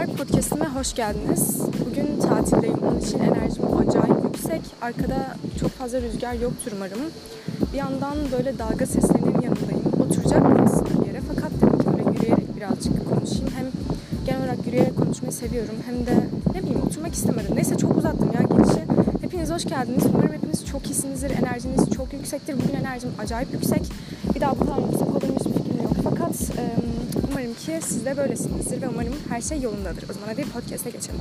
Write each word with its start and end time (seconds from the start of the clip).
Merhabalar, 0.00 0.26
podcastime 0.26 0.64
hoş 0.66 0.94
geldiniz. 0.94 1.60
Bugün 1.86 2.20
tatildeyim, 2.20 2.78
onun 2.78 3.00
için 3.00 3.18
enerjim 3.18 3.64
acayip 3.78 4.24
yüksek. 4.24 4.60
Arkada 4.82 5.36
çok 5.60 5.70
fazla 5.70 6.00
rüzgar 6.00 6.32
yoktur 6.32 6.72
umarım. 6.76 6.98
Bir 7.72 7.78
yandan 7.78 8.16
böyle 8.32 8.58
dalga 8.58 8.86
seslerinin 8.86 9.40
yanındayım. 9.42 9.82
Oturacaktım 10.00 10.64
aslında 10.64 11.02
bir 11.02 11.06
yere 11.06 11.20
fakat 11.28 11.52
dedim 11.52 11.78
ki 11.78 11.86
böyle 11.86 12.18
yürüyerek 12.18 12.56
birazcık 12.56 13.14
konuşayım. 13.14 13.48
Hem 13.56 13.66
genel 14.26 14.40
olarak 14.40 14.66
yürüyerek 14.66 14.96
konuşmayı 14.96 15.32
seviyorum 15.32 15.74
hem 15.86 16.06
de 16.06 16.24
ne 16.54 16.62
bileyim 16.62 16.82
oturmak 16.86 17.14
istemedim. 17.14 17.56
Neyse 17.56 17.76
çok 17.76 17.96
uzattım 17.96 18.30
ya 18.34 18.42
girişi. 18.42 18.84
Hepiniz 19.20 19.50
hoş 19.50 19.64
geldiniz. 19.64 20.04
Umarım 20.14 20.32
hepiniz 20.32 20.66
çok 20.66 20.86
iyisinizdir, 20.86 21.30
enerjiniz 21.30 21.90
çok 21.90 22.12
yüksektir. 22.12 22.54
Bugün 22.54 22.74
enerjim 22.74 23.10
acayip 23.18 23.52
yüksek. 23.52 23.82
Bir 24.34 24.40
daha 24.40 24.60
bu 24.60 24.64
kadar 24.64 24.78
yüksek 24.78 25.16
olduğum 25.16 25.34
hiçbir 25.38 25.52
fikrim 25.52 25.82
yok. 25.82 25.92
Fakat 26.04 26.34
e, 26.58 26.64
umarım 27.40 27.54
ki 27.54 27.86
siz 27.86 28.04
de 28.04 28.16
böylesinizdir 28.16 28.82
ve 28.82 28.88
umarım 28.88 29.16
her 29.28 29.40
şey 29.40 29.60
yolundadır. 29.60 30.02
O 30.10 30.12
zaman 30.12 30.28
hadi 30.28 30.42
podcast'e 30.42 30.90
geçelim. 30.90 31.20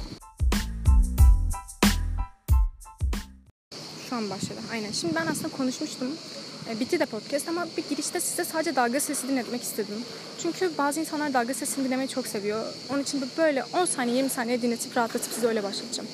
Şu 4.09 4.15
an 4.15 4.29
başladı. 4.29 4.59
Aynen. 4.71 4.91
Şimdi 4.91 5.15
ben 5.15 5.27
aslında 5.27 5.49
konuşmuştum. 5.49 6.07
E, 6.69 6.79
bitti 6.79 6.99
de 6.99 7.05
podcast 7.05 7.49
ama 7.49 7.67
bir 7.77 7.83
girişte 7.89 8.19
size 8.19 8.43
sadece 8.43 8.75
dalga 8.75 8.99
sesi 8.99 9.27
dinletmek 9.27 9.63
istedim. 9.63 9.95
Çünkü 10.41 10.71
bazı 10.77 10.99
insanlar 10.99 11.33
dalga 11.33 11.53
sesini 11.53 11.85
dinlemeyi 11.85 12.09
çok 12.09 12.27
seviyor. 12.27 12.73
Onun 12.89 13.03
için 13.03 13.29
böyle 13.37 13.63
10 13.63 13.85
saniye 13.85 14.17
20 14.17 14.29
saniye 14.29 14.61
dinletip 14.61 14.97
rahatlatıp 14.97 15.33
size 15.33 15.47
öyle 15.47 15.63
başlatacağım. 15.63 16.09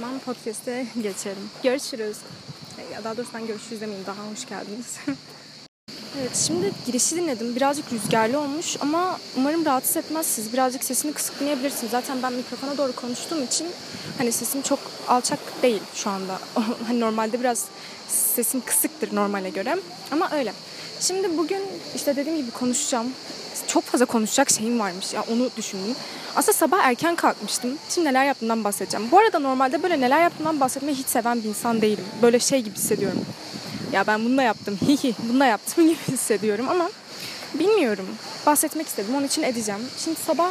Zaman 0.00 0.18
podcast'e 0.18 0.86
geçelim. 1.02 1.50
Görüşürüz. 1.62 2.16
Ya 2.92 3.04
daha 3.04 3.16
doğrusu 3.16 3.34
ben 3.34 3.46
görüşürüz 3.46 3.80
demeyeyim. 3.80 4.06
Daha 4.06 4.30
hoş 4.32 4.46
geldiniz. 4.46 4.96
evet 6.20 6.36
şimdi 6.46 6.72
girişi 6.86 7.16
dinledim. 7.16 7.56
Birazcık 7.56 7.92
rüzgarlı 7.92 8.38
olmuş 8.38 8.76
ama 8.80 9.18
umarım 9.36 9.64
rahatsız 9.64 9.96
etmez 9.96 10.26
siz. 10.26 10.52
Birazcık 10.52 10.84
sesini 10.84 11.12
kısık 11.12 11.40
dinleyebilirsiniz. 11.40 11.90
Zaten 11.90 12.22
ben 12.22 12.32
mikrofona 12.32 12.76
doğru 12.78 12.92
konuştuğum 12.92 13.44
için 13.44 13.66
hani 14.18 14.32
sesim 14.32 14.62
çok 14.62 14.78
alçak 15.08 15.38
değil 15.62 15.82
şu 15.94 16.10
anda. 16.10 16.38
hani 16.86 17.00
normalde 17.00 17.40
biraz 17.40 17.64
sesim 18.08 18.62
kısıktır 18.64 19.14
normale 19.14 19.50
göre. 19.50 19.76
Ama 20.10 20.30
öyle. 20.30 20.52
Şimdi 21.00 21.38
bugün 21.38 21.62
işte 21.94 22.16
dediğim 22.16 22.38
gibi 22.38 22.50
konuşacağım. 22.50 23.12
Çok 23.76 23.84
fazla 23.84 24.06
konuşacak 24.06 24.50
şeyim 24.50 24.80
varmış 24.80 25.12
ya 25.12 25.24
onu 25.32 25.50
düşündüm. 25.56 25.96
Aslında 26.36 26.52
sabah 26.52 26.78
erken 26.84 27.16
kalkmıştım. 27.16 27.78
Şimdi 27.88 28.08
neler 28.08 28.24
yaptığımdan 28.24 28.64
bahsedeceğim. 28.64 29.10
Bu 29.10 29.18
arada 29.18 29.38
normalde 29.38 29.82
böyle 29.82 30.00
neler 30.00 30.22
yaptığımdan 30.22 30.60
bahsetmeyi 30.60 30.96
hiç 30.96 31.06
seven 31.06 31.42
bir 31.42 31.48
insan 31.48 31.80
değilim. 31.80 32.04
Böyle 32.22 32.38
şey 32.38 32.62
gibi 32.62 32.74
hissediyorum. 32.74 33.24
Ya 33.92 34.06
ben 34.06 34.24
bunu 34.24 34.36
da 34.36 34.42
yaptım, 34.42 34.78
hihi 34.88 35.14
bunu 35.28 35.40
da 35.40 35.46
yaptım 35.46 35.84
gibi 35.88 35.98
hissediyorum 36.08 36.68
ama 36.68 36.90
bilmiyorum. 37.54 38.06
Bahsetmek 38.46 38.86
istedim, 38.86 39.14
onun 39.16 39.26
için 39.26 39.42
edeceğim. 39.42 39.80
Şimdi 39.98 40.20
sabah 40.20 40.50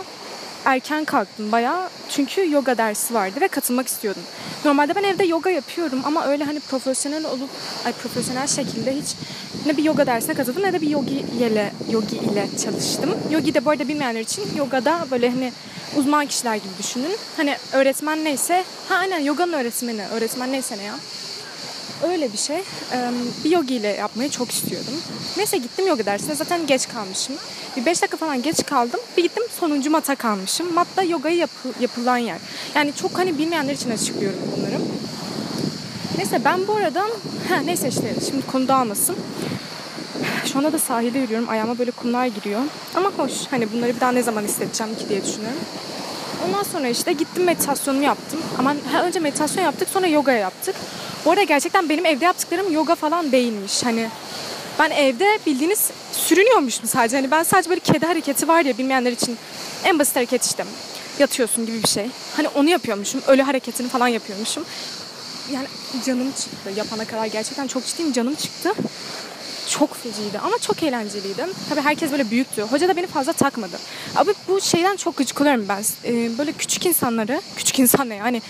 erken 0.65 1.05
kalktım 1.05 1.51
bayağı. 1.51 1.89
Çünkü 2.09 2.51
yoga 2.51 2.77
dersi 2.77 3.13
vardı 3.13 3.41
ve 3.41 3.47
katılmak 3.47 3.87
istiyordum. 3.87 4.21
Normalde 4.65 4.95
ben 4.95 5.03
evde 5.03 5.23
yoga 5.23 5.49
yapıyorum 5.49 6.01
ama 6.05 6.25
öyle 6.25 6.43
hani 6.43 6.59
profesyonel 6.59 7.25
olup 7.25 7.49
ay 7.85 7.93
profesyonel 7.93 8.47
şekilde 8.47 8.95
hiç 8.95 9.15
ne 9.65 9.77
bir 9.77 9.83
yoga 9.83 10.07
dersine 10.07 10.33
katıldım 10.33 10.63
ne 10.63 10.73
de 10.73 10.81
bir 10.81 10.89
yogi 10.89 11.15
ile 11.15 11.73
yogi 11.91 12.17
ile 12.17 12.47
çalıştım. 12.63 13.09
Yogi 13.31 13.53
de 13.53 13.65
bu 13.65 13.69
arada 13.69 13.87
bilmeyenler 13.87 14.21
için 14.21 14.43
yogada 14.57 15.07
böyle 15.11 15.29
hani 15.29 15.51
uzman 15.97 16.25
kişiler 16.25 16.55
gibi 16.55 16.73
düşünün. 16.79 17.17
Hani 17.37 17.57
öğretmen 17.73 18.23
neyse, 18.23 18.63
ha 18.89 18.95
aynen 18.95 19.19
yoganın 19.19 19.53
öğretmeni, 19.53 20.01
öğretmen 20.13 20.51
neyse 20.51 20.77
ne 20.77 20.83
ya. 20.83 20.95
Öyle 22.03 22.33
bir 22.33 22.37
şey. 22.37 22.63
Bir 23.43 23.51
yogi 23.51 23.75
ile 23.75 23.87
yapmayı 23.87 24.29
çok 24.29 24.51
istiyordum. 24.51 24.93
Neyse 25.37 25.57
gittim 25.57 25.87
yoga 25.87 26.05
dersine. 26.05 26.35
Zaten 26.35 26.67
geç 26.67 26.87
kalmışım. 26.87 27.35
Bir 27.77 27.85
5 27.85 28.01
dakika 28.01 28.17
falan 28.17 28.41
geç 28.41 28.65
kaldım. 28.65 28.99
Bir 29.17 29.23
gittim 29.23 29.43
sonuncu 29.59 29.91
mata 29.91 30.15
kalmışım. 30.15 30.73
Matta 30.73 31.03
yogayı 31.03 31.37
yapı, 31.37 31.69
yapılan 31.79 32.17
yer. 32.17 32.37
Yani 32.75 32.93
çok 33.01 33.17
hani 33.17 33.37
bilmeyenler 33.37 33.73
için 33.73 33.89
açıklıyorum 33.89 34.39
bunları. 34.57 34.79
Neyse 36.17 36.41
ben 36.45 36.67
bu 36.67 36.75
arada... 36.75 37.01
Ha, 37.49 37.55
neyse 37.65 37.87
işte 37.89 38.13
şimdi 38.29 38.45
konu 38.45 38.67
dağılmasın. 38.67 39.15
Şu 40.45 40.57
anda 40.57 40.73
da 40.73 40.79
sahilde 40.79 41.19
yürüyorum. 41.19 41.49
Ayağıma 41.49 41.77
böyle 41.77 41.91
kumlar 41.91 42.25
giriyor. 42.25 42.61
Ama 42.95 43.11
hoş. 43.17 43.31
Hani 43.51 43.71
bunları 43.73 43.95
bir 43.95 43.99
daha 43.99 44.11
ne 44.11 44.23
zaman 44.23 44.43
hissedeceğim 44.43 44.95
ki 44.95 45.09
diye 45.09 45.25
düşünüyorum. 45.25 45.59
Ondan 46.47 46.63
sonra 46.63 46.87
işte 46.87 47.13
gittim 47.13 47.43
meditasyonumu 47.43 48.03
yaptım. 48.03 48.39
Ama 48.59 48.75
önce 49.03 49.19
meditasyon 49.19 49.63
yaptık 49.63 49.89
sonra 49.89 50.07
yoga 50.07 50.31
yaptık. 50.31 50.75
Bu 51.25 51.31
arada 51.31 51.43
gerçekten 51.43 51.89
benim 51.89 52.05
evde 52.05 52.25
yaptıklarım 52.25 52.73
yoga 52.73 52.95
falan 52.95 53.31
değilmiş. 53.31 53.83
Hani 53.83 54.09
ben 54.79 54.91
evde 54.91 55.39
bildiğiniz 55.45 55.89
sürünüyormuşum 56.11 56.87
sadece. 56.87 57.15
Hani 57.15 57.31
ben 57.31 57.43
sadece 57.43 57.69
böyle 57.69 57.79
kedi 57.79 58.05
hareketi 58.05 58.47
var 58.47 58.65
ya 58.65 58.77
bilmeyenler 58.77 59.11
için 59.11 59.37
en 59.83 59.99
basit 59.99 60.15
hareket 60.15 60.45
işte. 60.45 60.65
Yatıyorsun 61.19 61.65
gibi 61.65 61.83
bir 61.83 61.87
şey. 61.87 62.09
Hani 62.37 62.47
onu 62.47 62.69
yapıyormuşum. 62.69 63.21
Ölü 63.27 63.41
hareketini 63.41 63.87
falan 63.89 64.07
yapıyormuşum. 64.07 64.65
Yani 65.53 65.67
canım 66.05 66.31
çıktı 66.31 66.69
yapana 66.75 67.05
kadar. 67.05 67.25
Gerçekten 67.25 67.67
çok 67.67 67.85
ciddiyim 67.85 68.13
canım 68.13 68.35
çıktı. 68.35 68.73
Çok 69.79 69.95
feciydi 69.95 70.39
ama 70.39 70.57
çok 70.57 70.83
eğlenceliydi. 70.83 71.45
Tabii 71.69 71.81
herkes 71.81 72.11
böyle 72.11 72.31
büyüktü. 72.31 72.61
Hoca 72.61 72.89
da 72.89 72.95
beni 72.95 73.07
fazla 73.07 73.33
takmadı. 73.33 73.77
Abi 74.15 74.31
bu 74.47 74.61
şeyden 74.61 74.95
çok 74.95 75.17
gıcık 75.17 75.41
oluyorum 75.41 75.65
ben. 75.69 75.83
Ee, 76.05 76.37
böyle 76.37 76.51
küçük 76.51 76.85
insanları, 76.85 77.41
küçük 77.55 77.79
insan 77.79 78.09
ne 78.09 78.15
yani 78.15 78.41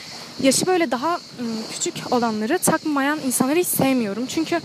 yaşı 0.41 0.65
böyle 0.65 0.91
daha 0.91 1.19
küçük 1.71 1.93
olanları 2.11 2.57
takmayan 2.57 3.19
insanları 3.25 3.59
hiç 3.59 3.67
sevmiyorum. 3.67 4.25
Çünkü 4.25 4.59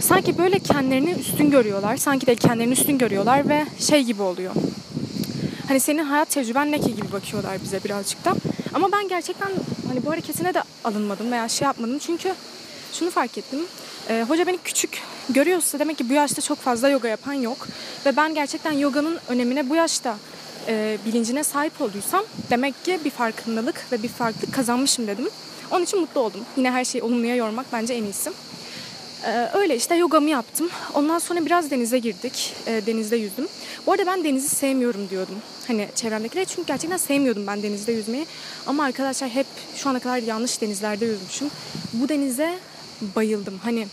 sanki 0.00 0.38
böyle 0.38 0.58
kendilerini 0.58 1.10
üstün 1.10 1.50
görüyorlar. 1.50 1.96
Sanki 1.96 2.26
de 2.26 2.34
kendilerini 2.34 2.72
üstün 2.72 2.98
görüyorlar 2.98 3.48
ve 3.48 3.66
şey 3.78 4.02
gibi 4.02 4.22
oluyor. 4.22 4.54
Hani 5.68 5.80
senin 5.80 6.04
hayat 6.04 6.30
tecrüben 6.30 6.72
ne 6.72 6.80
ki 6.80 6.96
gibi 6.96 7.12
bakıyorlar 7.12 7.62
bize 7.64 7.84
birazcık 7.84 8.24
da. 8.24 8.34
Ama 8.74 8.92
ben 8.92 9.08
gerçekten 9.08 9.48
hani 9.88 10.04
bu 10.04 10.10
hareketine 10.10 10.54
de 10.54 10.62
alınmadım 10.84 11.32
veya 11.32 11.48
şey 11.48 11.66
yapmadım. 11.66 11.98
Çünkü 11.98 12.34
şunu 12.92 13.10
fark 13.10 13.38
ettim. 13.38 13.60
E, 14.08 14.24
hoca 14.28 14.46
beni 14.46 14.58
küçük 14.64 15.02
görüyorsa 15.30 15.78
demek 15.78 15.98
ki 15.98 16.08
bu 16.08 16.12
yaşta 16.12 16.42
çok 16.42 16.58
fazla 16.58 16.88
yoga 16.88 17.08
yapan 17.08 17.32
yok. 17.32 17.68
Ve 18.06 18.16
ben 18.16 18.34
gerçekten 18.34 18.72
yoganın 18.72 19.18
önemine 19.28 19.70
bu 19.70 19.74
yaşta 19.74 20.16
e, 20.68 20.98
bilincine 21.06 21.44
sahip 21.44 21.80
olduysam 21.80 22.24
demek 22.50 22.84
ki 22.84 23.00
bir 23.04 23.10
farkındalık 23.10 23.92
ve 23.92 24.02
bir 24.02 24.08
farklılık 24.08 24.54
kazanmışım 24.54 25.06
dedim. 25.06 25.28
Onun 25.70 25.84
için 25.84 26.00
mutlu 26.00 26.20
oldum. 26.20 26.40
Yine 26.56 26.70
her 26.70 26.84
şeyi 26.84 27.02
olumluya 27.02 27.36
yormak 27.36 27.66
bence 27.72 27.94
en 27.94 28.04
iyisi. 28.04 28.30
Ee, 29.26 29.48
öyle 29.54 29.76
işte 29.76 29.94
yogamı 29.94 30.30
yaptım. 30.30 30.70
Ondan 30.94 31.18
sonra 31.18 31.46
biraz 31.46 31.70
denize 31.70 31.98
girdik. 31.98 32.54
Ee, 32.66 32.82
denizde 32.86 33.16
yüzdüm. 33.16 33.48
Bu 33.86 33.92
arada 33.92 34.06
ben 34.06 34.24
denizi 34.24 34.48
sevmiyorum 34.48 35.10
diyordum. 35.10 35.34
Hani 35.66 35.88
çevremdekiler 35.94 36.44
çünkü 36.44 36.66
gerçekten 36.66 36.96
sevmiyordum 36.96 37.46
ben 37.46 37.62
denizde 37.62 37.92
yüzmeyi. 37.92 38.26
Ama 38.66 38.84
arkadaşlar 38.84 39.30
hep 39.30 39.46
şu 39.76 39.90
ana 39.90 39.98
kadar 39.98 40.18
yanlış 40.18 40.60
denizlerde 40.60 41.06
yüzmüşüm. 41.06 41.50
Bu 41.92 42.08
denize 42.08 42.58
bayıldım. 43.16 43.60
Hani 43.64 43.86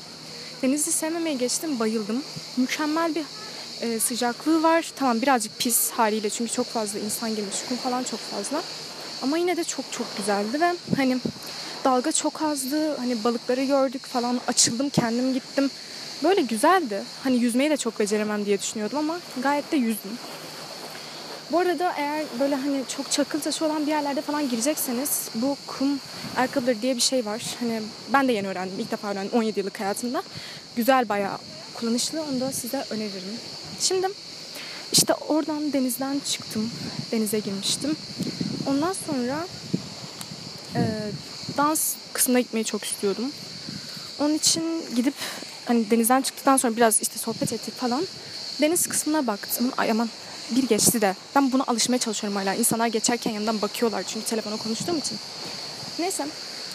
denizi 0.62 0.92
sevmemeye 0.92 1.36
geçtim 1.36 1.80
bayıldım. 1.80 2.24
Mükemmel 2.58 3.16
bir 3.16 3.24
e, 3.82 4.00
sıcaklığı 4.00 4.64
var. 4.64 4.92
Tamam 4.96 5.22
birazcık 5.22 5.60
pis 5.60 5.92
haliyle 5.92 6.30
çünkü 6.30 6.52
çok 6.52 6.66
fazla 6.66 7.00
insan 7.00 7.36
girmiş. 7.36 7.56
Kum 7.70 7.78
falan 7.78 8.04
çok 8.04 8.20
fazla. 8.20 8.62
Ama 9.22 9.38
yine 9.38 9.58
de 9.58 9.64
çok 9.64 9.92
çok 9.92 10.18
güzeldi 10.18 10.62
ve 10.62 10.74
hani 10.98 11.18
dalga 11.86 12.12
çok 12.12 12.42
azdı. 12.42 12.98
Hani 12.98 13.24
balıkları 13.24 13.64
gördük 13.64 14.06
falan. 14.06 14.40
Açıldım 14.48 14.90
kendim 14.90 15.34
gittim. 15.34 15.70
Böyle 16.24 16.42
güzeldi. 16.42 17.04
Hani 17.24 17.38
yüzmeyi 17.38 17.70
de 17.70 17.78
çok 17.78 18.00
beceremem 18.00 18.46
diye 18.46 18.60
düşünüyordum 18.60 18.98
ama 18.98 19.20
gayet 19.44 19.72
de 19.72 19.78
yüzdüm. 19.78 20.12
Bu 21.52 21.60
arada 21.60 21.94
eğer 21.98 22.26
böyle 22.40 22.56
hani 22.56 22.84
çok 22.98 23.12
çakıl 23.12 23.40
taşı 23.42 23.66
olan 23.66 23.82
bir 23.82 23.92
yerlerde 23.92 24.22
falan 24.22 24.50
girecekseniz 24.50 25.30
bu 25.36 25.58
kum 25.68 26.00
ayakkabıları 26.38 26.82
diye 26.82 26.96
bir 26.96 27.02
şey 27.02 27.26
var. 27.26 27.42
Hani 27.60 27.82
ben 28.14 28.28
de 28.28 28.32
yeni 28.32 28.48
öğrendim. 28.48 28.80
ilk 28.80 28.92
defa 28.92 29.12
öğrendim 29.12 29.32
17 29.34 29.60
yıllık 29.60 29.80
hayatımda. 29.80 30.24
Güzel 30.76 31.10
bayağı 31.10 31.38
kullanışlı. 31.74 32.24
Onu 32.24 32.42
da 32.42 32.52
size 32.52 32.86
öneririm. 32.90 33.40
Şimdi 33.80 34.08
işte 34.92 35.14
oradan 35.14 35.74
denizden 35.74 36.20
çıktım. 36.20 36.70
Denize 37.12 37.40
girmiştim. 37.40 37.96
Ondan 38.68 38.94
sonra 38.94 39.48
e, 40.76 40.82
dans 41.58 41.96
kısmına 42.14 42.40
gitmeyi 42.40 42.66
çok 42.66 42.84
istiyordum. 42.84 43.32
Onun 44.20 44.34
için 44.34 44.64
gidip 44.96 45.14
hani 45.66 45.92
denizden 45.92 46.22
çıktıktan 46.22 46.58
sonra 46.58 46.76
biraz 46.76 47.02
işte 47.02 47.20
sohbet 47.20 47.54
ettik 47.54 47.76
falan. 47.78 48.08
Deniz 48.62 48.88
kısmına 48.88 49.28
baktım. 49.28 49.72
Ay 49.78 49.92
aman 49.92 50.10
bir 50.56 50.68
geçti 50.68 51.02
de 51.02 51.16
ben 51.36 51.52
buna 51.52 51.64
alışmaya 51.68 51.98
çalışıyorum 51.98 52.38
hala. 52.40 52.54
İnsanlar 52.54 52.88
geçerken 52.88 53.32
yanından 53.32 53.62
bakıyorlar 53.62 54.04
çünkü 54.08 54.26
telefona 54.26 54.58
konuştuğum 54.58 54.98
için. 54.98 55.18
Neyse 56.00 56.28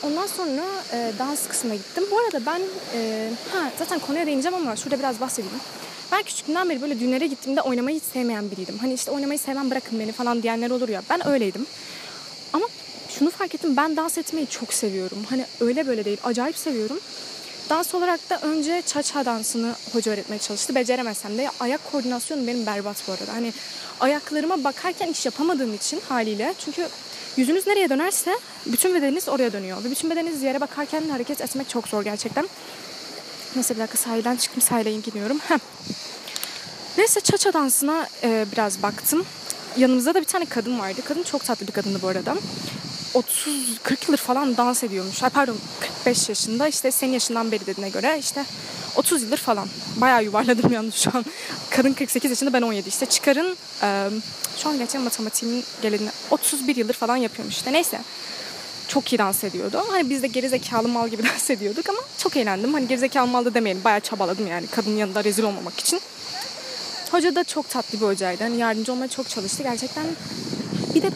ondan 0.02 0.26
sonra 0.26 0.64
e, 0.93 1.12
dans 1.19 1.49
kısmına 1.49 1.75
gittim. 1.75 2.05
Bu 2.11 2.19
arada 2.19 2.46
ben 2.46 2.61
e, 2.94 3.31
ha, 3.52 3.70
zaten 3.78 3.99
konuya 3.99 4.26
değineceğim 4.26 4.56
ama 4.56 4.76
şurada 4.76 4.99
biraz 4.99 5.20
bahsedeyim. 5.20 5.56
Ben 6.12 6.23
küçüklüğümden 6.23 6.70
beri 6.70 6.82
böyle 6.82 7.00
düğünlere 7.00 7.26
gittiğimde 7.26 7.61
oynamayı 7.61 7.96
hiç 7.96 8.05
sevmeyen 8.12 8.50
biriydim. 8.50 8.78
Hani 8.78 8.94
işte 8.94 9.11
oynamayı 9.11 9.38
sevmem 9.38 9.70
bırakın 9.70 10.00
beni 10.00 10.12
falan 10.12 10.43
diyenler 10.43 10.70
olur 10.70 10.88
ya. 10.88 11.02
Ben 11.11 11.26
öyleydim. 11.28 11.67
Ama 12.52 12.67
şunu 13.19 13.31
fark 13.31 13.55
ettim 13.55 13.76
ben 13.76 13.96
dans 13.96 14.19
etmeyi 14.19 14.46
çok 14.46 14.75
seviyorum. 14.75 15.19
Hani 15.31 15.44
öyle 15.61 15.87
böyle 15.87 16.05
değil 16.05 16.19
acayip 16.25 16.56
seviyorum. 16.58 17.00
Dans 17.71 17.95
olarak 17.95 18.31
da 18.31 18.41
önce 18.41 18.83
cha-cha 18.87 19.25
dansını 19.25 19.75
hoca 19.93 20.13
öğretmeye 20.13 20.39
çalıştı. 20.39 20.75
Beceremesem 20.75 21.39
de 21.39 21.51
ayak 21.61 21.93
koordinasyonu 21.93 22.47
benim 22.47 22.67
berbat 22.67 22.97
bu 23.09 23.13
arada. 23.13 23.35
Hani 23.35 23.53
ayaklarıma 24.01 24.65
bakarken 24.65 25.09
iş 25.09 25.27
yapamadığım 25.27 25.75
için 25.75 26.01
haliyle. 26.09 26.55
Çünkü 26.59 26.89
yüzünüz 27.37 27.67
nereye 27.67 27.91
dönerse 27.91 28.39
bütün 28.67 28.95
bedeniniz 28.95 29.29
oraya 29.29 29.53
dönüyor. 29.53 29.85
Ve 29.85 29.91
bütün 29.91 30.11
bedeniniz 30.11 30.43
yere 30.43 30.61
bakarken 30.61 31.09
hareket 31.09 31.41
etmek 31.41 31.69
çok 31.69 31.89
zor 31.89 32.05
gerçekten. 32.05 32.49
Neyse 33.55 33.75
bir 33.75 33.81
dakika 33.81 33.99
sahilden 33.99 34.37
çıktım 34.37 34.62
sahile 34.62 34.93
gidiyorum. 34.93 35.39
Heh. 35.49 35.59
Neyse 36.99 37.21
cha-cha 37.21 37.53
dansına 37.53 38.09
e, 38.23 38.47
biraz 38.53 38.83
baktım. 38.83 39.27
Yanımızda 39.77 40.15
da 40.15 40.21
bir 40.21 40.27
tane 40.27 40.45
kadın 40.45 40.79
vardı. 40.79 41.01
Kadın 41.05 41.23
çok 41.23 41.45
tatlı 41.45 41.67
bir 41.67 41.73
kadındı 41.73 42.03
bu 42.03 42.09
arada. 42.09 42.37
30-40 43.15 43.97
yıldır 44.07 44.17
falan 44.17 44.57
dans 44.57 44.85
ediyormuş. 44.85 45.23
Ay 45.23 45.31
pardon 45.31 45.57
45 46.06 46.29
yaşında 46.29 46.69
işte 46.69 46.91
senin 46.91 47.12
yaşından 47.12 47.53
beri 47.53 47.67
dediğine 47.67 47.91
göre 47.91 48.19
işte 48.19 48.44
30 48.97 49.23
yıldır 49.23 49.37
falan. 49.37 49.69
Bayağı 49.97 50.25
yuvarladım 50.25 50.73
yalnız 50.73 50.94
şu 50.94 51.11
an. 51.14 51.25
Kadın 51.70 51.93
48 51.93 52.31
yaşında 52.31 52.53
ben 52.53 52.62
17 52.62 52.88
işte. 52.88 53.06
Çıkarın 53.06 53.56
e, 53.82 54.11
şu 54.56 54.69
an 54.69 54.79
gerçekten 54.79 55.03
matematiğimin 55.03 55.64
geleni 55.82 56.08
31 56.31 56.76
yıldır 56.76 56.94
falan 56.94 57.17
yapıyormuş 57.17 57.56
işte. 57.56 57.73
Neyse 57.73 58.00
çok 58.88 59.12
iyi 59.12 59.19
dans 59.19 59.44
ediyordu. 59.44 59.82
Hani 59.91 60.11
biz 60.11 60.23
de 60.23 60.26
gerizekalı 60.26 60.88
mal 60.88 61.08
gibi 61.08 61.23
dans 61.32 61.50
ediyorduk 61.50 61.88
ama 61.88 61.99
çok 62.19 62.37
eğlendim. 62.37 62.75
Hani 62.75 62.88
gerizekalı 62.88 63.26
mal 63.26 63.44
da 63.44 63.55
demeyelim. 63.55 63.85
Bayağı 63.85 64.00
çabaladım 64.00 64.47
yani 64.47 64.67
kadının 64.67 64.97
yanında 64.97 65.25
rezil 65.25 65.43
olmamak 65.43 65.81
için. 65.81 66.00
Hoca 67.11 67.35
da 67.35 67.44
çok 67.44 67.69
tatlı 67.69 68.00
bir 68.00 68.06
hocaydı. 68.06 68.43
Hani 68.44 68.56
yardımcı 68.56 68.93
olmaya 68.93 69.09
çok 69.09 69.29
çalıştı. 69.29 69.62
Gerçekten 69.62 70.05
bir 70.94 71.02
de 71.02 71.11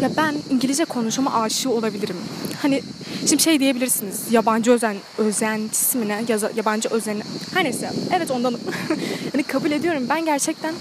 ya 0.00 0.10
ben 0.16 0.34
İngilizce 0.50 0.84
konuşama 0.84 1.42
aşığı 1.42 1.70
olabilirim. 1.70 2.16
Hani 2.62 2.82
şimdi 3.28 3.42
şey 3.42 3.60
diyebilirsiniz. 3.60 4.20
Yabancı 4.30 4.72
özen 4.72 4.96
özentisi 5.18 5.98
mi 5.98 6.08
ne? 6.08 6.24
Yaza, 6.28 6.50
yabancı 6.56 6.88
özen 6.88 7.22
her 7.54 7.64
neyse. 7.64 7.90
Evet 8.16 8.30
ondanım. 8.30 8.60
hani 9.32 9.42
kabul 9.42 9.70
ediyorum. 9.70 10.06
Ben 10.08 10.24
gerçekten 10.24 10.74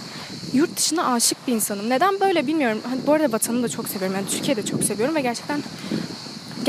yurt 0.54 0.78
dışına 0.78 1.14
aşık 1.14 1.48
bir 1.48 1.54
insanım. 1.54 1.90
Neden 1.90 2.20
böyle 2.20 2.48
bilmiyorum. 2.48 2.80
Hani 2.90 3.00
bu 3.08 3.14
arada 3.14 3.32
vatanımı 3.32 3.64
da 3.64 3.70
çok 3.70 3.90
seviyorum. 3.90 4.16
Yani 4.16 4.28
Türkiye'yi 4.28 4.58
de 4.58 4.66
çok 4.66 4.84
seviyorum 4.84 5.16
ve 5.16 5.22
gerçekten 5.22 5.64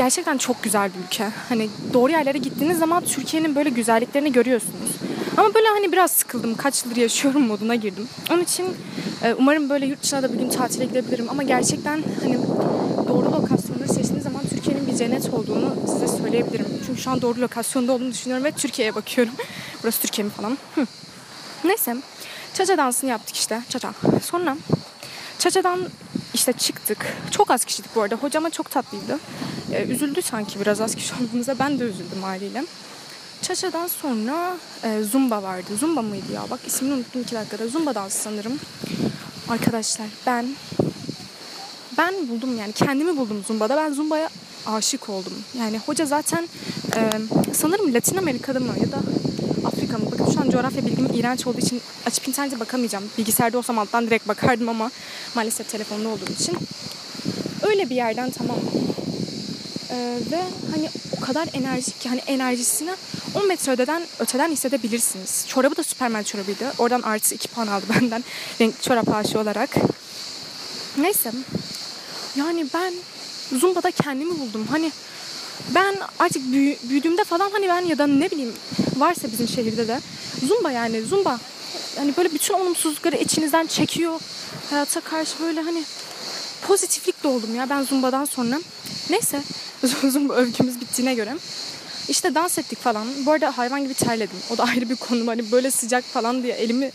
gerçekten 0.01 0.37
çok 0.37 0.63
güzel 0.63 0.89
bir 0.93 1.05
ülke. 1.07 1.29
Hani 1.49 1.69
doğru 1.93 2.11
yerlere 2.11 2.37
gittiğiniz 2.37 2.79
zaman 2.79 3.03
Türkiye'nin 3.03 3.55
böyle 3.55 3.69
güzelliklerini 3.69 4.31
görüyorsunuz. 4.31 4.91
Ama 5.37 5.53
böyle 5.53 5.67
hani 5.67 5.91
biraz 5.91 6.11
sıkıldım. 6.11 6.55
Kaç 6.55 6.85
yıldır 6.85 6.95
yaşıyorum 6.95 7.41
moduna 7.41 7.75
girdim. 7.75 8.07
Onun 8.31 8.43
için 8.43 8.65
e, 9.23 9.33
umarım 9.33 9.69
böyle 9.69 9.85
yurt 9.85 10.03
dışına 10.03 10.23
da 10.23 10.33
bir 10.33 10.37
gün 10.37 10.49
tatile 10.49 10.85
gidebilirim. 10.85 11.29
Ama 11.29 11.43
gerçekten 11.43 12.03
hani 12.21 12.37
doğru 13.07 13.31
lokasyonları 13.31 13.93
seçtiğiniz 13.93 14.23
zaman 14.23 14.41
Türkiye'nin 14.49 14.87
bir 14.87 14.95
cennet 14.95 15.33
olduğunu 15.33 15.75
size 15.87 16.07
söyleyebilirim. 16.07 16.67
Çünkü 16.85 17.01
şu 17.01 17.11
an 17.11 17.21
doğru 17.21 17.41
lokasyonda 17.41 17.91
olduğunu 17.91 18.11
düşünüyorum 18.11 18.45
ve 18.45 18.51
Türkiye'ye 18.51 18.95
bakıyorum. 18.95 19.33
Burası 19.83 20.01
Türkiye 20.01 20.25
mi 20.25 20.31
falan. 20.33 20.57
Neyse. 21.63 21.95
Çaça 22.53 22.77
dansını 22.77 23.09
yaptık 23.09 23.35
işte. 23.35 23.61
Çaça. 23.69 23.93
Sonra 24.23 24.57
Çaça'dan 25.39 25.79
işte 26.33 26.53
çıktık. 26.53 27.05
Çok 27.31 27.51
az 27.51 27.65
kişiydik 27.65 27.95
bu 27.95 28.01
arada. 28.01 28.15
Hocama 28.15 28.49
çok 28.49 28.71
tatlıydı. 28.71 29.19
Ee, 29.73 29.83
üzüldü 29.83 30.21
sanki 30.21 30.59
biraz 30.59 30.81
az 30.81 30.95
kişi 30.95 31.13
olduğumuza. 31.23 31.59
Ben 31.59 31.79
de 31.79 31.83
üzüldüm 31.83 32.23
haliyle. 32.23 32.63
Çaça'dan 33.41 33.87
sonra 33.87 34.57
e, 34.83 35.03
Zumba 35.03 35.43
vardı. 35.43 35.77
Zumba 35.79 36.01
mıydı 36.01 36.31
ya? 36.33 36.41
Bak 36.49 36.59
ismini 36.67 36.93
unuttum 36.93 37.21
iki 37.21 37.35
dakikada. 37.35 37.67
Zumba 37.67 37.95
dansı 37.95 38.21
sanırım. 38.21 38.59
Arkadaşlar 39.49 40.07
ben 40.25 40.45
ben 41.97 42.29
buldum 42.29 42.57
yani 42.57 42.73
kendimi 42.73 43.17
buldum 43.17 43.43
Zumba'da. 43.47 43.77
Ben 43.77 43.93
Zumba'ya 43.93 44.29
aşık 44.65 45.09
oldum. 45.09 45.33
Yani 45.59 45.79
hoca 45.85 46.05
zaten 46.05 46.47
e, 46.95 47.09
sanırım 47.53 47.93
Latin 47.93 48.17
Amerika'da 48.17 48.59
mı 48.59 48.73
ya 48.81 48.91
da 48.91 48.99
An 50.41 50.49
coğrafya 50.49 50.85
bilgim 50.85 51.07
iğrenç 51.13 51.47
olduğu 51.47 51.59
için 51.59 51.81
açıp 52.05 52.27
internete 52.27 52.59
bakamayacağım. 52.59 53.03
Bilgisayarda 53.17 53.57
olsam 53.57 53.79
alttan 53.79 54.07
direkt 54.07 54.27
bakardım 54.27 54.69
ama 54.69 54.91
maalesef 55.35 55.69
telefonda 55.69 56.09
olduğum 56.09 56.33
için. 56.39 56.57
Öyle 57.63 57.89
bir 57.89 57.95
yerden 57.95 58.31
tamam? 58.31 58.57
Ee, 59.89 60.17
ve 60.31 60.41
hani 60.71 60.89
o 61.17 61.21
kadar 61.21 61.47
enerjik 61.53 62.01
ki 62.01 62.09
hani 62.09 62.21
enerjisini 62.27 62.91
10 63.35 63.47
metre 63.47 63.71
öteden, 63.71 64.03
öteden 64.19 64.51
hissedebilirsiniz. 64.51 65.45
Çorabı 65.47 65.77
da 65.77 65.83
Superman 65.83 66.23
çorabıydı. 66.23 66.73
Oradan 66.77 67.01
artı 67.01 67.35
2 67.35 67.47
puan 67.47 67.67
aldı 67.67 67.85
benden 67.95 68.23
renk 68.61 68.81
çorap 68.83 69.15
aşı 69.15 69.39
olarak. 69.39 69.69
Neyse. 70.97 71.31
Yani 72.35 72.67
ben 72.73 72.93
Zumba'da 73.59 73.91
kendimi 73.91 74.39
buldum. 74.39 74.67
Hani 74.71 74.91
ben 75.75 75.95
artık 76.19 76.51
büyü, 76.51 76.77
büyüdüğümde 76.89 77.23
falan 77.23 77.51
hani 77.51 77.67
ben 77.67 77.81
ya 77.81 77.97
da 77.97 78.07
ne 78.07 78.31
bileyim 78.31 78.53
varsa 78.97 79.31
bizim 79.31 79.47
şehirde 79.47 79.87
de 79.87 79.99
Zumba 80.47 80.71
yani 80.71 81.01
Zumba 81.01 81.39
yani 81.97 82.13
böyle 82.17 82.33
bütün 82.33 82.53
olumsuzlukları 82.53 83.15
içinizden 83.15 83.67
çekiyor. 83.67 84.19
Hayata 84.69 85.01
karşı 85.01 85.39
böyle 85.39 85.61
hani 85.61 85.83
pozitiflik 86.67 87.15
oldum 87.25 87.55
ya 87.55 87.69
ben 87.69 87.83
Zumba'dan 87.83 88.25
sonra. 88.25 88.61
Neyse 89.09 89.41
Zumba 90.11 90.33
övgümüz 90.33 90.81
bittiğine 90.81 91.13
göre. 91.13 91.37
İşte 92.09 92.35
dans 92.35 92.57
ettik 92.57 92.79
falan. 92.79 93.07
Bu 93.25 93.31
arada 93.31 93.57
hayvan 93.57 93.83
gibi 93.83 93.93
terledim. 93.93 94.37
O 94.49 94.57
da 94.57 94.63
ayrı 94.73 94.89
bir 94.89 94.95
konu. 94.95 95.27
Hani 95.27 95.51
böyle 95.51 95.71
sıcak 95.71 96.03
falan 96.03 96.43
diye 96.43 96.53
elimi 96.53 96.91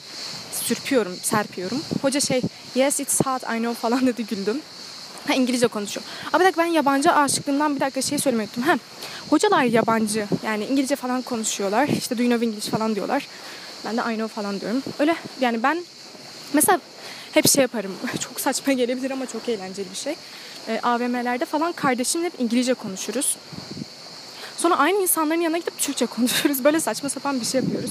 sürpüyorum, 0.52 1.16
serpiyorum. 1.22 1.80
Hoca 2.02 2.20
şey 2.20 2.42
yes 2.74 3.00
it's 3.00 3.20
hot 3.20 3.42
I 3.42 3.58
know 3.58 3.74
falan 3.74 4.06
dedi 4.06 4.26
güldüm. 4.26 4.60
Ha 5.26 5.34
İngilizce 5.34 5.66
konuşuyor. 5.66 6.06
Abi 6.32 6.40
bir 6.40 6.44
dakika 6.44 6.62
ben 6.62 6.66
yabancı 6.66 7.12
aşıklığımdan 7.12 7.76
bir 7.76 7.80
dakika 7.80 8.02
şey 8.02 8.18
söylemeyi 8.18 8.46
unuttum. 8.48 8.62
Ha, 8.62 8.78
hocalar 9.30 9.64
yabancı. 9.64 10.26
Yani 10.44 10.64
İngilizce 10.64 10.96
falan 10.96 11.22
konuşuyorlar. 11.22 11.88
İşte 11.88 12.18
do 12.18 12.22
you 12.22 12.30
know 12.30 12.46
English 12.46 12.68
falan 12.68 12.94
diyorlar. 12.94 13.26
Ben 13.84 13.96
de 13.96 14.00
I 14.00 14.16
know 14.16 14.28
falan 14.28 14.60
diyorum. 14.60 14.82
Öyle 14.98 15.16
yani 15.40 15.62
ben 15.62 15.84
mesela 16.52 16.80
hep 17.32 17.48
şey 17.48 17.62
yaparım. 17.62 17.92
Çok 18.20 18.40
saçma 18.40 18.72
gelebilir 18.72 19.10
ama 19.10 19.26
çok 19.26 19.48
eğlenceli 19.48 19.90
bir 19.90 19.96
şey. 19.96 20.16
E, 20.68 20.80
AVM'lerde 20.82 21.44
falan 21.44 21.72
kardeşimle 21.72 22.26
hep 22.26 22.40
İngilizce 22.40 22.74
konuşuruz. 22.74 23.36
Sonra 24.56 24.78
aynı 24.78 25.02
insanların 25.02 25.40
yanına 25.40 25.58
gidip 25.58 25.78
Türkçe 25.78 26.06
konuşuyoruz. 26.16 26.64
Böyle 26.64 26.80
saçma 26.80 27.08
sapan 27.08 27.40
bir 27.40 27.46
şey 27.46 27.60
yapıyoruz. 27.60 27.90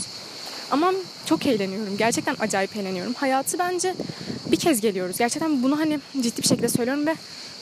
Ama 0.75 0.93
çok 1.25 1.45
eğleniyorum. 1.45 1.97
Gerçekten 1.97 2.35
acayip 2.39 2.77
eğleniyorum. 2.77 3.13
Hayatı 3.13 3.59
bence 3.59 3.95
bir 4.51 4.57
kez 4.57 4.81
geliyoruz. 4.81 5.17
Gerçekten 5.17 5.63
bunu 5.63 5.79
hani 5.79 5.99
ciddi 6.21 6.41
bir 6.41 6.47
şekilde 6.47 6.69
söylüyorum 6.69 7.07
ve 7.07 7.15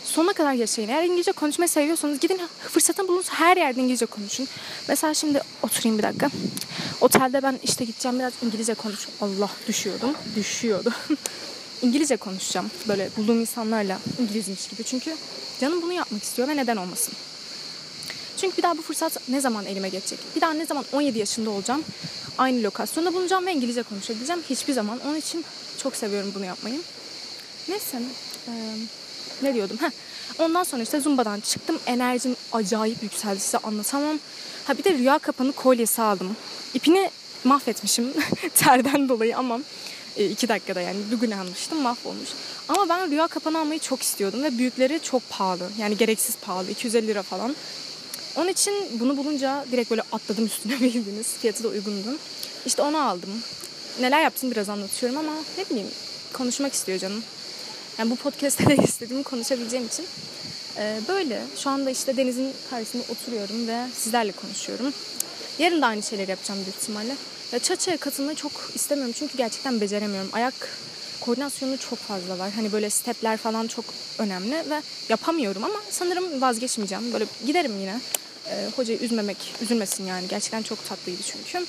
sonuna 0.04 0.34
kadar 0.34 0.54
yaşayın. 0.54 0.90
Eğer 0.90 1.04
İngilizce 1.04 1.32
konuşmayı 1.32 1.70
seviyorsanız 1.70 2.20
gidin 2.20 2.42
fırsatın 2.70 3.08
bulunsun 3.08 3.34
her 3.34 3.58
yerde 3.58 3.82
İngilizce 3.82 4.06
konuşun. 4.06 4.48
Mesela 4.88 5.14
şimdi 5.14 5.42
oturayım 5.64 5.98
bir 5.98 6.04
dakika. 6.04 6.30
Otelde 7.02 7.44
ben 7.44 7.60
işte 7.64 7.86
gideceğim 7.86 8.20
biraz 8.20 8.34
İngilizce 8.44 8.74
konuş. 8.74 9.08
Allah 9.22 9.50
düşüyordum. 9.68 10.12
Düşüyordu. 10.36 10.94
İngilizce 11.82 12.18
konuşacağım. 12.18 12.72
Böyle 12.88 13.10
bulduğum 13.18 13.40
insanlarla 13.40 14.00
İngilizmiş 14.20 14.68
gibi. 14.68 14.84
Çünkü 14.84 15.16
canım 15.62 15.82
bunu 15.82 15.94
yapmak 15.94 16.24
istiyor 16.24 16.48
ve 16.48 16.56
neden 16.58 16.78
olmasın. 16.78 17.14
Çünkü 18.44 18.58
bir 18.58 18.64
daha 18.64 18.78
bu 18.78 18.82
fırsat 18.82 19.30
ne 19.30 19.42
zaman 19.42 19.66
elime 19.66 19.90
geçecek? 19.90 20.20
Bir 20.36 20.42
daha 20.42 20.54
ne 20.54 20.66
zaman 20.66 20.86
17 20.94 21.20
yaşında 21.20 21.50
olacağım? 21.50 21.84
Aynı 22.38 22.64
lokasyonda 22.64 23.14
bulunacağım 23.14 23.46
ve 23.46 23.54
İngilizce 23.54 23.84
konuşabileceğim. 23.84 24.42
Hiçbir 24.50 24.74
zaman. 24.74 25.00
Onun 25.08 25.16
için 25.16 25.46
çok 25.78 25.96
seviyorum 25.96 26.32
bunu 26.36 26.46
yapmayı. 26.46 26.82
Neyse. 27.70 28.02
Ee, 28.48 28.52
ne 29.42 29.54
diyordum? 29.54 29.78
Heh. 29.82 29.90
Ondan 30.40 30.64
sonra 30.64 30.84
işte 30.84 31.00
Zumba'dan 31.00 31.40
çıktım. 31.40 31.80
Enerjim 31.86 32.36
acayip 32.52 33.04
yükseldi 33.04 33.40
size 33.40 33.58
anlatamam. 33.58 34.20
Ha 34.66 34.78
bir 34.78 34.84
de 34.84 34.94
rüya 34.94 35.20
kapanı 35.20 35.52
kolyesi 35.52 36.02
aldım. 36.02 36.36
İpini 36.74 37.12
mahvetmişim 37.44 38.14
terden 38.56 39.10
dolayı 39.10 39.38
ama 39.38 39.60
e, 40.18 40.26
iki 40.26 40.50
dakikada 40.50 40.82
yani 40.82 40.98
bugün 41.12 41.32
almıştım 41.32 41.82
mahvolmuş. 41.82 42.30
Ama 42.70 42.90
ben 42.90 43.12
rüya 43.12 43.28
kapanı 43.28 43.60
almayı 43.60 43.80
çok 43.80 44.02
istiyordum 44.02 44.44
ve 44.44 44.58
büyükleri 44.58 45.00
çok 45.04 45.30
pahalı. 45.30 45.70
Yani 45.80 45.98
gereksiz 45.98 46.36
pahalı. 46.38 46.72
250 46.72 47.08
lira 47.08 47.22
falan. 47.22 47.56
Onun 48.36 48.48
için 48.48 48.74
bunu 49.00 49.18
bulunca 49.18 49.66
direkt 49.72 49.92
böyle 49.92 50.02
atladım 50.12 50.46
üstüne 50.46 50.74
bildiğiniz. 50.82 51.28
Fiyatı 51.42 51.64
da 51.64 51.68
uygundu. 51.68 52.18
İşte 52.66 52.82
onu 52.82 53.02
aldım. 53.02 53.30
Neler 54.00 54.24
yaptım 54.24 54.52
biraz 54.52 54.70
anlatıyorum 54.70 55.18
ama 55.18 55.34
ne 55.58 55.66
bileyim 55.70 55.88
konuşmak 56.34 56.74
istiyor 56.74 57.00
canım. 57.00 57.24
Yani 57.98 58.10
bu 58.10 58.16
podcast'te 58.16 58.68
de 58.68 58.76
istediğimi 58.84 59.24
konuşabileceğim 59.24 59.86
için. 59.86 60.06
Ee, 60.78 61.00
böyle. 61.08 61.42
Şu 61.58 61.70
anda 61.70 61.90
işte 61.90 62.18
denizin 62.18 62.54
karşısında 62.70 63.04
oturuyorum 63.10 63.68
ve 63.68 63.88
sizlerle 63.96 64.32
konuşuyorum. 64.32 64.94
Yarın 65.60 65.82
da 65.82 65.88
aynı 65.88 66.04
şeyleri 66.04 66.32
yapacağım 66.32 66.60
büyük 66.66 66.76
ihtimalle. 66.82 67.16
Ya 67.52 67.60
Çaça'ya 67.60 67.98
katılmayı 67.98 68.36
çok 68.38 68.52
istemiyorum 68.76 69.14
çünkü 69.20 69.38
gerçekten 69.38 69.82
beceremiyorum. 69.82 70.30
Ayak 70.34 70.54
koordinasyonu 71.22 71.78
çok 71.78 72.00
fazla 72.00 72.40
var. 72.40 72.52
Hani 72.56 72.72
böyle 72.72 72.90
stepler 72.90 73.38
falan 73.38 73.68
çok 73.68 73.86
önemli 74.18 74.70
ve 74.70 74.82
yapamıyorum 75.10 75.64
ama 75.64 75.76
sanırım 75.90 76.42
vazgeçmeyeceğim. 76.42 77.14
Böyle 77.14 77.26
giderim 77.46 77.80
yine. 77.80 78.00
Ee, 78.50 78.70
hocayı 78.76 79.00
üzmemek, 79.00 79.38
üzülmesin 79.62 80.06
yani. 80.06 80.28
Gerçekten 80.28 80.62
çok 80.62 80.86
tatlıydı 80.86 81.22
çünkü. 81.24 81.66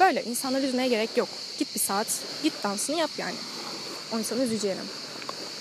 Böyle 0.00 0.24
insanları 0.24 0.66
üzmeye 0.66 0.88
gerek 0.88 1.16
yok. 1.16 1.28
Git 1.58 1.74
bir 1.74 1.80
saat, 1.80 2.06
git 2.42 2.52
dansını 2.62 2.96
yap 2.96 3.10
yani. 3.18 3.34
O 4.14 4.18
insanı 4.18 4.44
üzeceğine. 4.44 4.80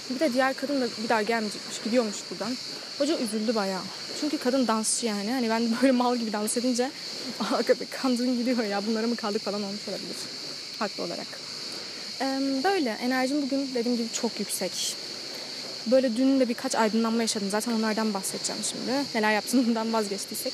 Bir 0.10 0.20
de 0.20 0.34
diğer 0.34 0.54
kadın 0.54 0.82
da 0.82 0.88
bir 1.04 1.10
daha 1.10 1.22
gelmeyecekmiş, 1.22 1.82
gidiyormuş 1.84 2.16
buradan. 2.32 2.58
Hoca 2.98 3.18
üzüldü 3.18 3.56
bayağı. 3.56 3.82
Çünkü 4.20 4.38
kadın 4.38 4.68
dansçı 4.68 5.06
yani. 5.06 5.32
Hani 5.32 5.50
ben 5.50 5.72
böyle 5.82 5.92
mal 5.92 6.18
gibi 6.18 6.34
dans 6.34 6.58
edince 6.58 6.92
arkada 7.52 7.86
kandığın 8.02 8.38
gidiyor 8.38 8.64
ya 8.64 8.82
bunlara 8.88 9.08
mı 9.08 9.16
kaldık 9.16 9.42
falan 9.42 9.64
olmuş 9.64 9.88
olabilir. 9.88 10.16
Haklı 10.80 11.04
olarak. 11.04 11.28
Ee, 12.22 12.40
böyle 12.64 12.90
enerjim 12.90 13.42
bugün 13.42 13.70
dediğim 13.76 13.98
gibi 13.98 14.08
çok 14.14 14.40
yüksek. 14.40 14.96
Böyle 15.92 16.18
dün 16.18 16.40
de 16.40 16.50
birkaç 16.50 16.76
aydınlanma 16.76 17.22
yaşadım. 17.22 17.50
Zaten 17.50 17.72
onlardan 17.72 18.14
bahsedeceğim 18.14 18.62
şimdi. 18.64 18.92
Neler 19.16 19.34
yaptığımdan 19.34 19.94
vazgeçtiysek. 19.94 20.54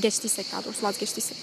Geçtiysek 0.00 0.52
daha 0.52 0.64
doğrusu 0.64 0.82
vazgeçtiysek. 0.82 1.36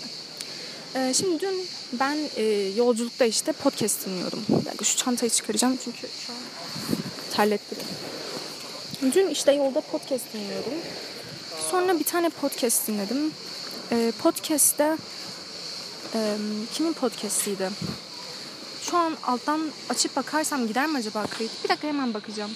Ee, 0.95 1.13
şimdi 1.13 1.39
dün 1.39 1.67
ben 1.93 2.17
e, 2.35 2.43
yolculukta 2.77 3.25
işte 3.25 3.51
podcast 3.51 4.05
dinliyordum. 4.05 4.45
Belki 4.65 4.85
şu 4.85 4.97
çantayı 4.97 5.29
çıkaracağım 5.29 5.77
çünkü 5.83 6.07
şu 6.25 6.33
an 6.33 6.39
terlettim. 7.33 7.77
Dün 9.01 9.27
işte 9.27 9.51
yolda 9.51 9.81
podcast 9.81 10.25
dinliyordum. 10.33 10.73
Sonra 11.71 11.99
bir 11.99 12.03
tane 12.03 12.29
podcast 12.29 12.87
dinledim. 12.87 13.31
Ee, 13.91 14.11
podcast'te 14.23 14.97
e, 16.13 16.35
kimin 16.73 16.93
podcast'iydi? 16.93 17.69
Şu 18.95 18.99
an 18.99 19.17
alttan 19.23 19.61
açıp 19.89 20.15
bakarsam 20.15 20.67
gider 20.67 20.87
mi 20.87 20.97
acaba 20.97 21.25
kayıt? 21.25 21.63
Bir 21.63 21.69
dakika 21.69 21.87
hemen 21.87 22.13
bakacağım. 22.13 22.51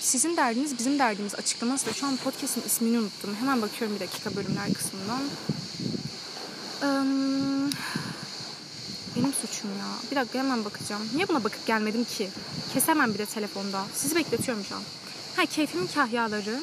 Sizin 0.00 0.36
derdiniz 0.36 0.78
bizim 0.78 0.98
derdimiz 0.98 1.34
açıklaması 1.34 1.86
da 1.86 1.92
şu 1.92 2.06
an 2.06 2.16
podcast'in 2.16 2.62
ismini 2.62 2.98
unuttum. 2.98 3.34
Hemen 3.40 3.62
bakıyorum 3.62 3.96
bir 3.96 4.00
dakika 4.00 4.36
bölümler 4.36 4.72
kısmından. 4.72 5.20
benim 9.16 9.32
suçum 9.32 9.70
ya. 9.70 10.10
Bir 10.10 10.16
dakika 10.16 10.38
hemen 10.38 10.64
bakacağım. 10.64 11.02
Niye 11.14 11.28
buna 11.28 11.44
bakıp 11.44 11.66
gelmedim 11.66 12.04
ki? 12.04 12.30
Kesemem 12.74 13.14
bir 13.14 13.18
de 13.18 13.26
telefonda. 13.26 13.84
Sizi 13.94 14.16
bekletiyorum 14.16 14.64
şu 14.64 14.74
an. 14.74 14.82
Ha 15.36 15.46
keyfimin 15.46 15.86
kahyaları. 15.86 16.60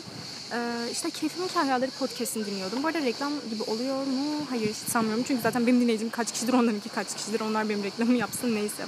Ee, 0.53 0.91
işte 0.91 1.09
keyfimin 1.09 1.47
kahyaları 1.47 1.91
podcast'ini 1.91 2.45
dinliyordum. 2.45 2.83
Bu 2.83 2.87
arada 2.87 3.01
reklam 3.01 3.33
gibi 3.49 3.63
oluyor 3.63 4.03
mu? 4.03 4.45
Hayır 4.49 4.73
sanmıyorum. 4.73 5.23
Çünkü 5.27 5.41
zaten 5.41 5.67
benim 5.67 5.81
dinleyicim 5.81 6.09
kaç 6.09 6.31
kişidir 6.31 6.53
ondan 6.53 6.75
iki 6.75 6.89
kaç 6.89 7.15
kişidir. 7.15 7.39
Onlar 7.39 7.69
benim 7.69 7.83
reklamı 7.83 8.13
yapsın 8.13 8.55
neyse. 8.55 8.83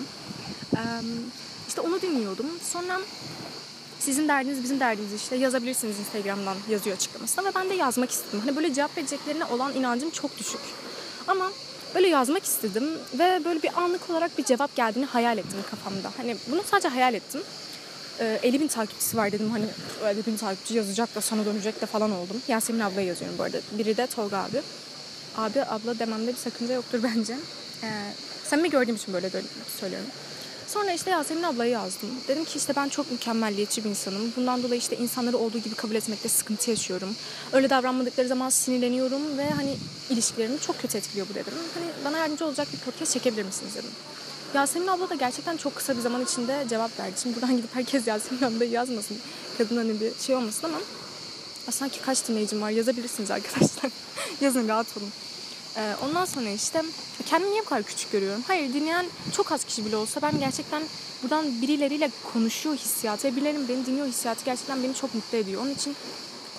Ee, 0.75 0.79
işte 1.67 1.81
onu 1.81 2.01
dinliyordum. 2.01 2.45
Sonra 2.63 2.99
sizin 3.99 4.27
derdiniz 4.27 4.63
bizim 4.63 4.79
derdimiz 4.79 5.13
işte 5.13 5.35
yazabilirsiniz 5.35 5.99
Instagram'dan 5.99 6.55
yazıyor 6.69 6.95
açıklamasında 6.95 7.45
ve 7.45 7.51
ben 7.55 7.69
de 7.69 7.73
yazmak 7.73 8.11
istedim. 8.11 8.39
Hani 8.45 8.55
böyle 8.55 8.73
cevap 8.73 8.97
vereceklerine 8.97 9.45
olan 9.45 9.73
inancım 9.73 10.09
çok 10.09 10.37
düşük. 10.39 10.61
Ama 11.27 11.51
böyle 11.95 12.07
yazmak 12.07 12.43
istedim 12.43 12.83
ve 13.19 13.41
böyle 13.45 13.63
bir 13.63 13.79
anlık 13.81 14.09
olarak 14.09 14.37
bir 14.37 14.43
cevap 14.43 14.75
geldiğini 14.75 15.05
hayal 15.05 15.37
ettim 15.37 15.59
kafamda. 15.71 16.11
Hani 16.17 16.37
bunu 16.51 16.63
sadece 16.71 16.87
hayal 16.87 17.13
ettim. 17.13 17.41
Ee, 18.19 18.39
50 18.43 18.59
bin 18.59 18.67
takipçisi 18.67 19.17
var 19.17 19.31
dedim 19.31 19.51
hani 19.51 19.65
50 20.05 20.25
bin 20.25 20.37
takipçi 20.37 20.73
yazacak 20.73 21.15
da 21.15 21.21
sana 21.21 21.45
dönecek 21.45 21.81
de 21.81 21.85
falan 21.85 22.11
oldum. 22.11 22.41
Yasemin 22.47 22.79
abla 22.79 23.01
yazıyorum 23.01 23.37
bu 23.37 23.43
arada. 23.43 23.57
Biri 23.71 23.97
de 23.97 24.07
Tolga 24.07 24.37
abi. 24.37 24.61
Abi 25.37 25.61
abla 25.63 25.99
dememde 25.99 26.31
bir 26.31 26.37
sakınca 26.37 26.73
yoktur 26.73 26.99
bence. 27.03 27.37
Ee, 27.83 27.87
samimi 28.43 28.69
gördüğüm 28.69 28.95
için 28.95 29.13
böyle 29.13 29.29
söylüyorum. 29.79 30.07
Sonra 30.67 30.91
işte 30.91 31.11
Yasemin 31.11 31.43
ablayı 31.43 31.71
yazdım. 31.71 32.09
Dedim 32.27 32.45
ki 32.45 32.57
işte 32.57 32.73
ben 32.75 32.89
çok 32.89 33.11
mükemmelliyetçi 33.11 33.83
bir 33.83 33.89
insanım. 33.89 34.33
Bundan 34.37 34.63
dolayı 34.63 34.79
işte 34.81 34.97
insanları 34.97 35.37
olduğu 35.37 35.57
gibi 35.59 35.75
kabul 35.75 35.95
etmekte 35.95 36.29
sıkıntı 36.29 36.69
yaşıyorum. 36.69 37.15
Öyle 37.53 37.69
davranmadıkları 37.69 38.27
zaman 38.27 38.49
sinirleniyorum 38.49 39.37
ve 39.37 39.49
hani 39.49 39.77
ilişkilerimi 40.09 40.59
çok 40.59 40.81
kötü 40.81 40.97
etkiliyor 40.97 41.27
bu 41.29 41.35
dedim. 41.35 41.53
Hani 41.73 41.85
bana 42.05 42.17
yardımcı 42.17 42.45
olacak 42.45 42.67
bir 42.73 42.77
podcast 42.77 43.13
çekebilir 43.13 43.43
misiniz 43.43 43.75
dedim. 43.75 43.89
Yasemin 44.53 44.87
abla 44.87 45.09
da 45.09 45.15
gerçekten 45.15 45.57
çok 45.57 45.75
kısa 45.75 45.97
bir 45.97 46.01
zaman 46.01 46.23
içinde 46.23 46.65
cevap 46.69 46.99
verdi. 46.99 47.13
Şimdi 47.21 47.35
buradan 47.35 47.57
gidip 47.57 47.75
herkes 47.75 48.07
Yasemin 48.07 48.41
ablayı 48.41 48.71
yazmasın. 48.71 49.17
Kadın 49.57 49.77
hani 49.77 50.01
bir 50.01 50.11
şey 50.19 50.35
olmasın 50.35 50.67
ama 50.67 50.77
sanki 51.69 52.01
kaç 52.01 52.27
dinleyicim 52.27 52.61
var 52.61 52.69
yazabilirsiniz 52.69 53.31
arkadaşlar. 53.31 53.91
Yazın 54.41 54.67
rahat 54.67 54.97
olun. 54.97 55.09
Ee, 55.77 55.93
ondan 56.05 56.25
sonra 56.25 56.49
işte 56.49 56.81
kendimi 57.25 57.51
niye 57.51 57.61
bu 57.61 57.65
kadar 57.65 57.83
küçük 57.83 58.11
görüyorum? 58.11 58.43
Hayır 58.47 58.73
dinleyen 58.73 59.05
çok 59.35 59.51
az 59.51 59.63
kişi 59.63 59.85
bile 59.85 59.95
olsa 59.95 60.21
ben 60.21 60.39
gerçekten 60.39 60.83
buradan 61.23 61.61
birileriyle 61.61 62.11
konuşuyor 62.33 62.75
hissiyatı 62.75 63.35
birilerinin 63.35 63.67
beni 63.67 63.85
dinliyor 63.85 64.07
hissiyatı 64.07 64.45
gerçekten 64.45 64.83
beni 64.83 64.95
çok 64.95 65.15
mutlu 65.15 65.37
ediyor. 65.37 65.61
Onun 65.61 65.71
için 65.71 65.95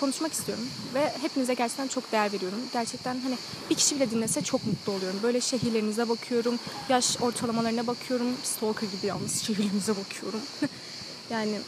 konuşmak 0.02 0.32
istiyorum 0.32 0.64
ve 0.94 1.12
hepinize 1.23 1.54
gerçekten 1.54 1.88
çok 1.88 2.12
değer 2.12 2.32
veriyorum. 2.32 2.59
Gerçekten 2.73 3.21
hani 3.21 3.37
bir 3.71 3.75
kişi 3.75 3.97
bile 3.97 4.11
dinlese 4.11 4.42
çok 4.42 4.66
mutlu 4.66 4.92
oluyorum. 4.92 5.21
Böyle 5.23 5.40
şehirlerinize 5.40 6.09
bakıyorum, 6.09 6.59
yaş 6.88 7.16
ortalamalarına 7.21 7.87
bakıyorum. 7.87 8.26
Stalker 8.44 8.88
gibi 8.88 9.06
yalnız 9.06 9.42
şehirlerinize 9.42 9.92
bakıyorum. 9.97 10.40
yani 11.30 11.59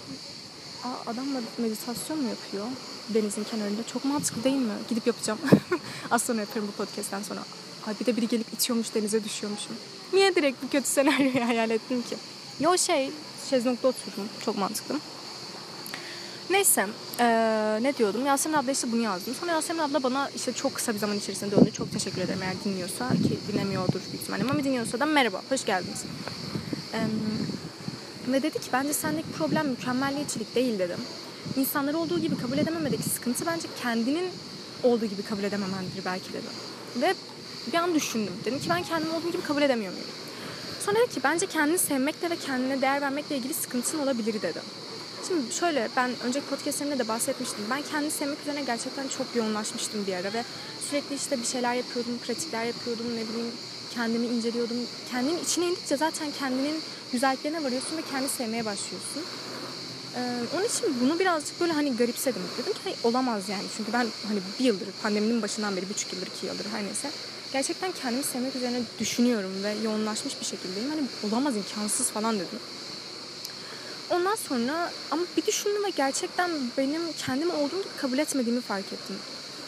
Aa, 0.85 1.11
adam 1.11 1.27
meditasyon 1.59 2.23
mu 2.23 2.29
yapıyor 2.29 2.67
denizin 3.09 3.45
kenarında? 3.45 3.87
Çok 3.87 4.05
mantıklı 4.05 4.45
değil 4.45 4.57
mi? 4.57 4.73
Gidip 4.89 5.07
yapacağım. 5.07 5.39
Sonra 6.27 6.41
yaparım 6.41 6.69
bu 6.69 6.73
podcast'ten 6.73 7.23
sonra. 7.23 7.41
Ay 7.87 7.95
bir 8.01 8.07
de 8.07 8.17
biri 8.17 8.29
gelip 8.29 8.53
itiyormuş 8.53 8.95
denize 8.95 9.25
düşüyormuşum. 9.25 9.77
Niye 10.13 10.35
direkt 10.35 10.63
bu 10.63 10.69
kötü 10.69 10.89
senaryoyu 10.89 11.47
hayal 11.49 11.71
ettim 11.71 12.03
ki? 12.03 12.17
Yo 12.61 12.79
şey, 12.79 13.11
şezlongda 13.51 13.89
oturdum. 13.89 14.29
Çok 14.45 14.59
mantıklı. 14.59 14.95
Neyse 16.51 16.87
ee, 17.21 17.79
ne 17.83 17.97
diyordum 17.97 18.27
Yasemin 18.27 18.57
abla 18.57 18.71
işte 18.71 18.93
bunu 18.93 19.01
yazdım. 19.01 19.35
Sonra 19.35 19.53
Yasemin 19.53 19.81
abla 19.81 20.03
bana 20.03 20.31
işte 20.37 20.53
çok 20.53 20.75
kısa 20.75 20.95
bir 20.95 20.99
zaman 20.99 21.17
içerisinde 21.17 21.57
döndü. 21.57 21.71
Çok 21.73 21.93
teşekkür 21.93 22.23
ederim 22.23 22.41
eğer 22.43 22.55
dinliyorsa 22.65 23.09
ki 23.09 23.39
dinlemiyordur 23.53 24.01
büyük 24.11 24.23
ihtimalle 24.23 24.43
ama 24.51 24.65
dinliyorsa 24.65 25.01
da 25.01 25.07
merhaba 25.07 25.43
hoş 25.49 25.65
geldiniz. 25.65 26.05
Ee, 26.95 26.99
ve 28.33 28.43
dedi 28.43 28.59
ki 28.59 28.69
bence 28.73 28.93
sendeki 28.93 29.29
problem 29.39 29.69
mükemmelliyetçilik 29.69 30.55
değil 30.55 30.79
dedim. 30.79 31.01
İnsanları 31.57 31.99
olduğu 31.99 32.19
gibi 32.19 32.37
kabul 32.37 32.59
edememedeki 32.59 33.03
sıkıntı 33.03 33.47
bence 33.47 33.69
kendinin 33.83 34.31
olduğu 34.83 35.07
gibi 35.07 35.23
kabul 35.23 35.45
edememendir 35.45 36.05
belki 36.05 36.29
dedim. 36.33 36.51
Ve 36.97 37.15
bir 37.73 37.79
an 37.79 37.95
düşündüm. 37.95 38.33
Dedim 38.45 38.59
ki 38.59 38.71
ben 38.71 38.83
kendimi 38.83 39.15
olduğum 39.15 39.33
gibi 39.33 39.43
kabul 39.43 39.63
edemiyor 39.63 39.93
muyum? 39.93 40.07
Sonra 40.81 40.99
dedi 40.99 41.15
ki 41.15 41.21
bence 41.25 41.47
kendini 41.47 41.79
sevmekle 41.79 42.31
ve 42.31 42.37
kendine 42.37 42.81
değer 42.81 43.01
vermekle 43.01 43.37
ilgili 43.37 43.55
sıkıntın 43.55 43.99
olabilir 43.99 44.43
dedi. 44.43 44.61
Şimdi 45.29 45.55
şöyle 45.55 45.89
ben 45.97 46.11
önceki 46.25 46.47
podcastlerimde 46.47 46.99
de 46.99 47.09
bahsetmiştim. 47.09 47.65
Ben 47.71 47.83
kendini 47.83 48.11
sevmek 48.11 48.41
üzerine 48.43 48.63
gerçekten 48.63 49.09
çok 49.09 49.27
yoğunlaşmıştım 49.37 50.07
bir 50.07 50.15
ara 50.15 50.33
ve 50.33 50.45
sürekli 50.91 51.15
işte 51.15 51.39
bir 51.39 51.47
şeyler 51.47 51.75
yapıyordum, 51.75 52.19
pratikler 52.27 52.65
yapıyordum, 52.65 53.07
ne 53.07 53.29
bileyim 53.29 53.53
kendimi 53.95 54.27
inceliyordum. 54.27 54.77
Kendinin 55.11 55.45
içine 55.45 55.67
indikçe 55.67 55.97
zaten 55.97 56.29
kendinin 56.39 56.81
güzelliklerine 57.13 57.65
varıyorsun 57.65 57.97
ve 57.97 58.03
kendi 58.11 58.29
sevmeye 58.29 58.65
başlıyorsun. 58.65 59.23
Ee, 60.17 60.41
onun 60.57 60.65
için 60.65 60.97
bunu 61.01 61.19
birazcık 61.19 61.61
böyle 61.61 61.73
hani 61.73 61.97
garipsedim. 61.97 62.43
Dedim 62.59 62.73
ki 62.73 62.79
hayır, 62.85 62.99
olamaz 63.05 63.49
yani. 63.49 63.65
Çünkü 63.77 63.93
ben 63.93 64.07
hani 64.29 64.41
bir 64.59 64.65
yıldır, 64.65 64.89
pandeminin 65.03 65.43
başından 65.43 65.77
beri, 65.77 65.89
buçuk 65.89 66.13
yıldır, 66.13 66.27
iki 66.27 66.47
yıldır 66.47 66.67
her 66.73 66.85
neyse. 66.85 67.11
Gerçekten 67.53 67.93
kendimi 67.93 68.25
sevmek 68.25 68.57
üzerine 68.57 68.81
düşünüyorum 68.99 69.53
ve 69.63 69.75
yoğunlaşmış 69.85 70.41
bir 70.41 70.47
şekildeyim. 70.47 70.91
Hani 70.91 71.03
olamaz, 71.31 71.57
imkansız 71.57 72.11
falan 72.11 72.35
dedim. 72.35 72.59
Ondan 74.15 74.35
sonra 74.35 74.93
ama 75.11 75.23
bir 75.37 75.47
düşündüm 75.47 75.85
ve 75.85 75.91
gerçekten 75.91 76.51
benim 76.79 77.01
kendimi 77.19 77.53
olduğum 77.53 77.83
gibi 77.83 77.97
kabul 78.01 78.19
etmediğimi 78.19 78.61
fark 78.61 78.93
ettim. 78.93 79.17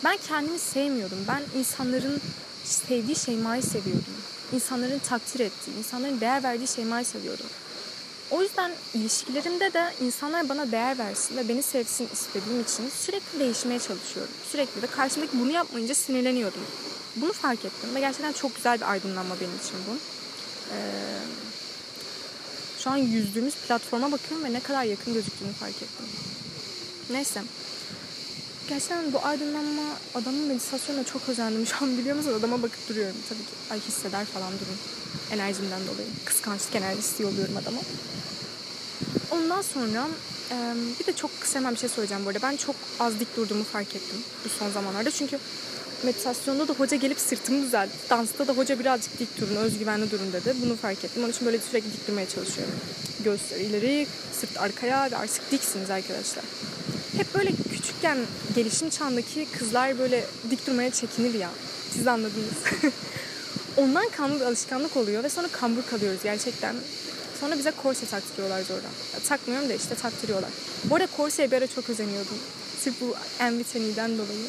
Ben 0.05 0.17
kendimi 0.29 0.59
sevmiyordum. 0.59 1.19
Ben 1.29 1.43
insanların 1.59 2.21
sevdiği 2.65 3.17
şeymayı 3.17 3.63
seviyordum. 3.63 4.15
İnsanların 4.53 4.99
takdir 4.99 5.41
ettiği, 5.41 5.79
insanların 5.79 6.21
değer 6.21 6.43
verdiği 6.43 6.69
şeymayı 6.69 7.05
seviyordum. 7.05 7.47
O 8.31 8.43
yüzden 8.43 8.73
ilişkilerimde 8.95 9.73
de 9.73 9.93
insanlar 10.01 10.49
bana 10.49 10.73
değer 10.73 10.99
versin 10.99 11.37
ve 11.37 11.49
beni 11.49 11.63
sevsin 11.63 12.09
istediğim 12.13 12.61
için 12.61 12.89
sürekli 12.89 13.41
değişmeye 13.41 13.81
çalışıyorum. 13.81 14.33
Sürekli 14.53 14.83
de 14.83 14.87
karşımdaki 14.87 15.41
bunu 15.41 15.51
yapmayınca 15.51 15.95
sinirleniyordum. 15.95 16.63
Bunu 17.17 17.33
fark 17.33 17.65
ettim 17.65 17.95
ve 17.95 18.01
gerçekten 18.01 18.33
çok 18.33 18.57
güzel 18.57 18.81
bir 18.81 18.91
aydınlanma 18.91 19.35
benim 19.41 19.57
için 19.57 19.77
bu. 19.89 19.97
Ee, 20.73 20.77
şu 22.87 22.91
an 22.91 22.97
yüzdüğümüz 22.97 23.55
platforma 23.55 24.13
bakıyorum 24.13 24.47
ve 24.47 24.53
ne 24.53 24.61
kadar 24.61 24.85
yakın 24.85 25.15
gözüktüğünü 25.15 25.53
fark 25.53 25.77
ettim. 25.77 26.07
Neyse. 27.11 27.43
Gerçekten 28.69 29.13
bu 29.13 29.25
aydınlanma 29.25 29.83
adamın 30.15 30.41
meditasyonuna 30.41 31.05
çok 31.05 31.29
özendim. 31.29 31.67
Şu 31.79 31.85
an 31.85 31.99
biliyor 31.99 32.17
musunuz 32.17 32.37
adama 32.37 32.63
bakıp 32.63 32.89
duruyorum. 32.89 33.17
Tabii 33.29 33.39
ki 33.39 33.53
ay 33.71 33.81
hisseder 33.81 34.25
falan 34.25 34.53
durun. 34.53 34.79
Enerjimden 35.31 35.81
dolayı. 35.81 36.09
Kıskançlık 36.25 36.75
enerjisi 36.75 37.23
yolluyorum 37.23 37.57
adama. 37.57 37.79
Ondan 39.31 39.63
sonra 39.63 40.09
bir 41.01 41.07
de 41.07 41.13
çok 41.13 41.41
kısa 41.41 41.59
hemen 41.59 41.75
bir 41.75 41.79
şey 41.79 41.89
söyleyeceğim 41.89 42.25
bu 42.25 42.29
arada. 42.29 42.43
Ben 42.43 42.57
çok 42.57 42.77
az 43.01 43.21
dik 43.21 43.37
durduğumu 43.37 43.65
fark 43.65 43.97
ettim 43.97 44.19
bu 44.45 44.49
son 44.49 44.71
zamanlarda. 44.71 45.11
Çünkü 45.11 45.39
meditasyonda 46.03 46.69
da 46.69 46.73
hoca 46.73 46.97
gelip 46.97 47.21
sırtımı 47.21 47.63
düzeltti. 47.63 48.11
Dansta 48.11 48.47
da 48.47 48.53
hoca 48.53 48.79
birazcık 48.79 49.19
dik 49.19 49.41
durun, 49.41 49.57
özgüvenli 49.57 50.11
durun 50.11 50.33
dedi. 50.33 50.55
Bunu 50.65 50.77
fark 50.77 51.05
ettim. 51.05 51.23
Onun 51.23 51.33
için 51.33 51.47
böyle 51.47 51.59
sürekli 51.59 51.93
dik 51.93 52.09
durmaya 52.09 52.29
çalışıyorum. 52.29 52.75
Göğüsler 53.25 53.61
ileri, 53.61 54.07
sırt 54.41 54.61
arkaya 54.61 55.11
ve 55.11 55.17
artık 55.17 55.51
diksiniz 55.51 55.91
arkadaşlar. 55.91 56.45
Hep 57.17 57.35
böyle 57.35 57.51
küçükken 57.73 58.19
gelişim 58.55 58.91
çağındaki 58.91 59.47
kızlar 59.59 59.99
böyle 59.99 60.25
dik 60.51 60.67
durmaya 60.67 60.91
çekinir 60.91 61.35
ya. 61.35 61.51
Siz 61.93 62.07
anladınız. 62.07 62.83
Ondan 63.77 64.09
kanlı 64.09 64.47
alışkanlık 64.47 64.97
oluyor 64.97 65.25
ve 65.25 65.29
sonra 65.29 65.49
kambur 65.49 65.83
kalıyoruz 65.83 66.21
gerçekten. 66.23 66.77
Sonra 67.41 67.59
bize 67.59 67.71
korse 67.71 68.07
taktırıyorlar 68.07 68.63
zorla. 68.63 68.89
Takmıyorum 69.29 69.69
da 69.69 69.75
işte 69.75 69.95
taktırıyorlar. 69.95 70.51
Bu 70.85 70.95
arada 70.95 71.07
korseye 71.17 71.51
bir 71.51 71.57
ara 71.57 71.67
çok 71.67 71.91
özeniyordum. 71.91 72.39
Sırf 72.87 73.01
bu 73.01 73.15
en 73.41 73.53
dolayı. 74.19 74.47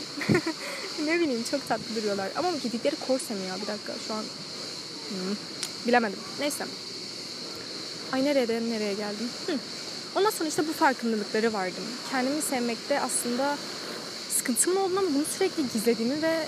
ne 1.06 1.20
bileyim 1.20 1.44
çok 1.52 1.68
tatlı 1.68 1.96
duruyorlar. 1.96 2.30
Ama 2.36 2.52
giydikleri 2.64 2.96
korse 3.08 3.34
mi 3.34 3.40
ya? 3.50 3.56
Bir 3.62 3.68
dakika 3.68 3.94
şu 4.08 4.14
an 4.14 4.24
hmm, 5.10 5.36
bilemedim. 5.88 6.20
Neyse. 6.40 6.66
Ay 8.12 8.26
nereden 8.26 8.70
nereye 8.70 8.94
geldim? 8.94 9.30
Hı. 9.48 9.54
Ondan 10.16 10.30
sonra 10.30 10.50
işte 10.50 10.68
bu 10.68 10.74
farkındalıkları 10.74 11.54
vardım. 11.54 11.84
Kendimi 12.12 12.42
sevmekte 12.42 13.00
aslında 13.00 13.58
sıkıntım 14.38 14.78
olduğunu 14.78 15.00
ama 15.00 15.14
bunu 15.16 15.26
sürekli 15.38 15.64
gizlediğimi 15.74 16.22
ve 16.22 16.48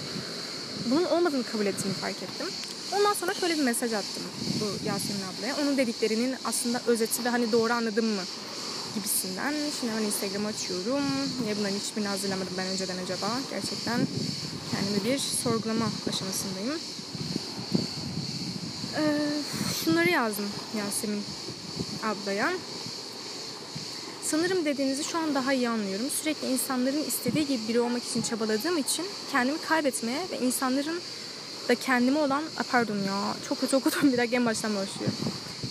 bunun 0.85 1.05
olmadığını 1.05 1.43
kabul 1.43 1.65
ettiğimi 1.65 1.95
fark 1.95 2.23
ettim. 2.23 2.47
Ondan 2.91 3.13
sonra 3.13 3.33
şöyle 3.33 3.57
bir 3.57 3.63
mesaj 3.63 3.93
attım 3.93 4.23
bu 4.61 4.65
Yasemin 4.65 5.21
ablaya. 5.21 5.55
Onun 5.61 5.77
dediklerinin 5.77 6.35
aslında 6.45 6.81
özeti 6.87 7.25
ve 7.25 7.29
hani 7.29 7.51
doğru 7.51 7.73
anladım 7.73 8.05
mı 8.05 8.21
gibisinden. 8.95 9.53
Şimdi 9.79 9.93
hemen 9.93 10.03
Instagram'ı 10.03 10.47
açıyorum. 10.47 11.03
Niye 11.43 11.57
bunların 11.57 11.75
hiçbirini 11.75 12.07
hazırlamadım 12.07 12.53
ben 12.57 12.67
önceden 12.67 12.97
acaba? 13.03 13.29
Gerçekten 13.49 13.99
kendimi 14.71 15.03
bir 15.03 15.19
sorgulama 15.19 15.85
aşamasındayım. 16.09 16.79
Ee, 18.97 19.01
şunları 19.83 20.09
yazdım 20.09 20.45
Yasemin 20.77 21.23
ablaya. 22.03 22.51
Sanırım 24.23 24.65
dediğinizi 24.65 25.03
şu 25.03 25.17
an 25.17 25.35
daha 25.35 25.53
iyi 25.53 25.69
anlıyorum. 25.69 26.05
Sürekli 26.21 26.47
insanların 26.47 27.03
istediği 27.03 27.47
gibi 27.47 27.67
biri 27.67 27.79
olmak 27.79 28.03
için 28.03 28.21
çabaladığım 28.21 28.77
için 28.77 29.05
kendimi 29.31 29.61
kaybetmeye 29.61 30.21
ve 30.31 30.39
insanların 30.39 31.01
da 31.69 31.75
kendime 31.75 32.19
olan... 32.19 32.43
Pardon 32.71 32.97
ya 32.97 33.33
çok 33.49 33.61
kötü 33.61 33.75
okudum 33.75 34.13
bir 34.13 34.17
dakika 34.17 34.35
en 34.35 34.45
baştan 34.45 34.75
başlıyor. 34.75 35.11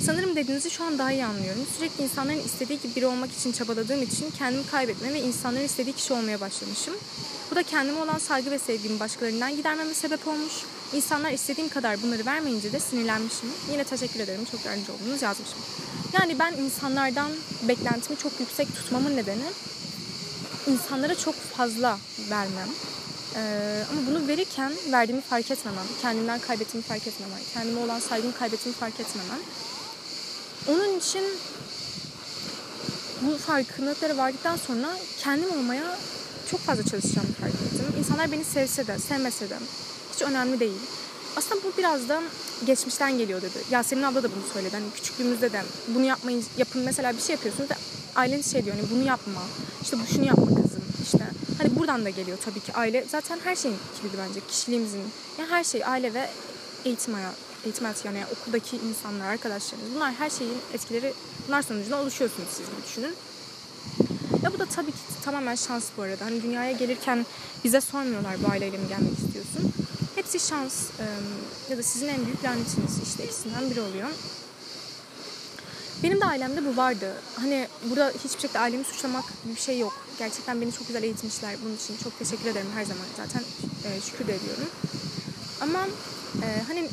Sanırım 0.07 0.37
dediğinizi 0.37 0.71
şu 0.71 0.85
an 0.85 0.99
daha 0.99 1.13
iyi 1.13 1.25
anlıyorum. 1.25 1.67
Sürekli 1.77 2.05
insanların 2.05 2.39
istediği 2.39 2.81
gibi 2.81 2.97
biri 2.97 3.07
olmak 3.07 3.33
için 3.33 3.53
çabaladığım 3.53 4.03
için 4.03 4.31
kendimi 4.39 4.67
kaybetme 4.67 5.15
ve 5.15 5.21
insanların 5.21 5.65
istediği 5.65 5.93
kişi 5.93 6.13
olmaya 6.13 6.41
başlamışım. 6.41 6.95
Bu 7.51 7.57
da 7.57 7.63
kendime 7.63 8.01
olan 8.01 8.19
saygı 8.19 8.51
ve 8.51 8.59
sevgimi 8.59 9.01
başkalarından 9.01 9.57
gidermeme 9.57 9.95
sebep 9.95 10.29
olmuş. 10.29 10.53
İnsanlar 10.93 11.31
istediğim 11.31 11.71
kadar 11.71 12.03
bunları 12.03 12.27
vermeyince 12.27 12.73
de 12.73 12.81
sinirlenmişim. 12.81 13.49
Yine 13.73 13.85
teşekkür 13.85 14.21
ederim. 14.21 14.45
Çok 14.51 14.65
yardımcı 14.65 14.93
oldunuz 14.93 15.23
yazmışım. 15.23 15.59
Yani 16.13 16.39
ben 16.39 16.53
insanlardan 16.53 17.31
beklentimi 17.69 18.19
çok 18.19 18.41
yüksek 18.41 18.75
tutmamın 18.75 19.17
nedeni 19.17 19.45
insanlara 20.67 21.15
çok 21.15 21.35
fazla 21.35 21.99
vermem. 22.31 22.69
Ee, 23.37 23.85
ama 23.93 24.01
bunu 24.07 24.29
verirken 24.29 24.73
verdiğimi 24.93 25.23
fark 25.23 25.51
etmemem, 25.51 25.85
kendimden 26.03 26.39
kaybettiğimi 26.39 26.87
fark 26.87 27.07
etmemem, 27.07 27.39
kendime 27.55 27.81
olan 27.81 27.99
saygımı 28.01 28.35
kaybettiğimi 28.35 28.79
fark 28.79 29.01
etmemem. 29.01 29.41
Onun 30.69 30.99
için 30.99 31.25
bu 33.23 33.39
farkındalıklara 33.39 34.17
vardıktan 34.17 34.57
sonra 34.57 34.89
kendim 35.19 35.51
olmaya 35.51 35.97
çok 36.51 36.61
fazla 36.61 36.83
çalışacağımı 36.85 37.33
fark 37.33 37.55
ettim. 37.55 37.87
İnsanlar 37.99 38.33
beni 38.33 38.45
sevse 38.45 38.87
de, 38.87 38.99
sevmese 38.99 39.51
de 39.51 39.57
hiç 40.15 40.23
önemli 40.23 40.61
değil. 40.61 40.81
Aslında 41.37 41.63
bu 41.65 41.73
biraz 41.79 42.09
da 42.09 42.23
geçmişten 42.67 43.19
geliyor 43.19 43.43
dedi. 43.43 43.59
Yasemin 43.71 44.03
abla 44.03 44.23
da 44.23 44.29
bunu 44.31 44.53
söyledi. 44.53 44.77
Hani 44.77 44.91
küçüklüğümüzde 44.95 45.53
de 45.53 45.63
bunu 45.89 46.05
yapmayın, 46.05 46.45
yapın 46.59 46.83
mesela 46.83 47.13
bir 47.17 47.23
şey 47.23 47.35
yapıyorsunuz 47.35 47.71
ve 47.71 47.75
aileniz 48.17 48.53
şey 48.53 48.65
diyor 48.65 48.77
hani 48.77 48.91
bunu 48.91 49.09
yapma. 49.09 49.43
İşte 49.83 49.97
bu 50.01 50.15
şunu 50.15 50.27
yapma 50.27 50.47
kızım. 50.47 50.83
İşte 51.03 51.25
buradan 51.89 52.05
da 52.05 52.11
geliyor 52.11 52.39
tabii 52.45 52.61
ki 52.61 52.73
aile. 52.75 53.05
Zaten 53.09 53.39
her 53.45 53.57
şeyin 53.57 53.77
kilidi 53.97 54.17
bence. 54.19 54.41
Kişiliğimizin. 54.49 55.03
Yani 55.39 55.51
her 55.51 55.65
şey 55.65 55.85
aile 55.85 56.15
ve 56.15 56.31
eğitim 56.85 57.15
hayatı. 57.15 57.37
Eğitim 57.65 57.85
hayatı 57.85 58.07
yani 58.07 58.25
okuldaki 58.33 58.77
insanlar, 58.77 59.27
arkadaşlarınız. 59.27 59.95
Bunlar 59.95 60.15
her 60.15 60.31
şeyin 60.31 60.59
etkileri. 60.75 61.13
Bunlar 61.49 61.63
sonucunda 61.63 62.01
oluşuyorsunuz 62.01 62.49
siz 62.51 62.67
gibi 62.67 62.83
düşünün. 62.87 63.15
Ya 64.43 64.53
bu 64.53 64.59
da 64.59 64.67
tabii 64.67 64.91
ki 64.91 64.99
tamamen 65.25 65.55
şans 65.55 65.85
bu 65.97 66.03
arada. 66.03 66.25
Hani 66.25 66.43
dünyaya 66.43 66.73
gelirken 66.73 67.27
bize 67.65 67.81
sormuyorlar 67.81 68.35
bu 68.47 68.53
aileyle 68.53 68.79
mi 68.79 68.89
gelmek 68.89 69.13
istiyorsun. 69.13 69.73
Hepsi 70.15 70.41
şans 70.41 70.75
ya 71.71 71.79
da 71.79 71.83
sizin 71.83 72.09
en 72.09 72.27
büyük 72.27 72.45
lanetiniz 72.45 72.99
işte 73.09 73.25
ikisinden 73.25 73.71
biri 73.71 73.81
oluyor. 73.81 74.09
Benim 76.03 76.21
de 76.21 76.25
ailemde 76.25 76.67
bu 76.67 76.77
vardı. 76.77 77.13
Hani 77.37 77.69
burada 77.91 78.13
hiçbir 78.25 78.41
şekilde 78.41 78.59
ailemi 78.59 78.85
suçlamak 78.85 79.25
gibi 79.45 79.55
bir 79.57 79.61
şey 79.61 79.79
yok. 79.79 79.93
Gerçekten 80.19 80.61
beni 80.61 80.73
çok 80.73 80.87
güzel 80.87 81.03
eğitmişler. 81.03 81.57
Bunun 81.65 81.77
için 81.77 81.97
çok 82.05 82.19
teşekkür 82.19 82.51
ederim 82.51 82.71
her 82.75 82.85
zaman. 82.85 83.05
Zaten 83.17 83.43
e, 83.85 84.01
şükür 84.01 84.27
de 84.27 84.35
ediyorum. 84.35 84.69
Ama 85.61 85.87
e, 86.43 86.63
hani 86.69 86.89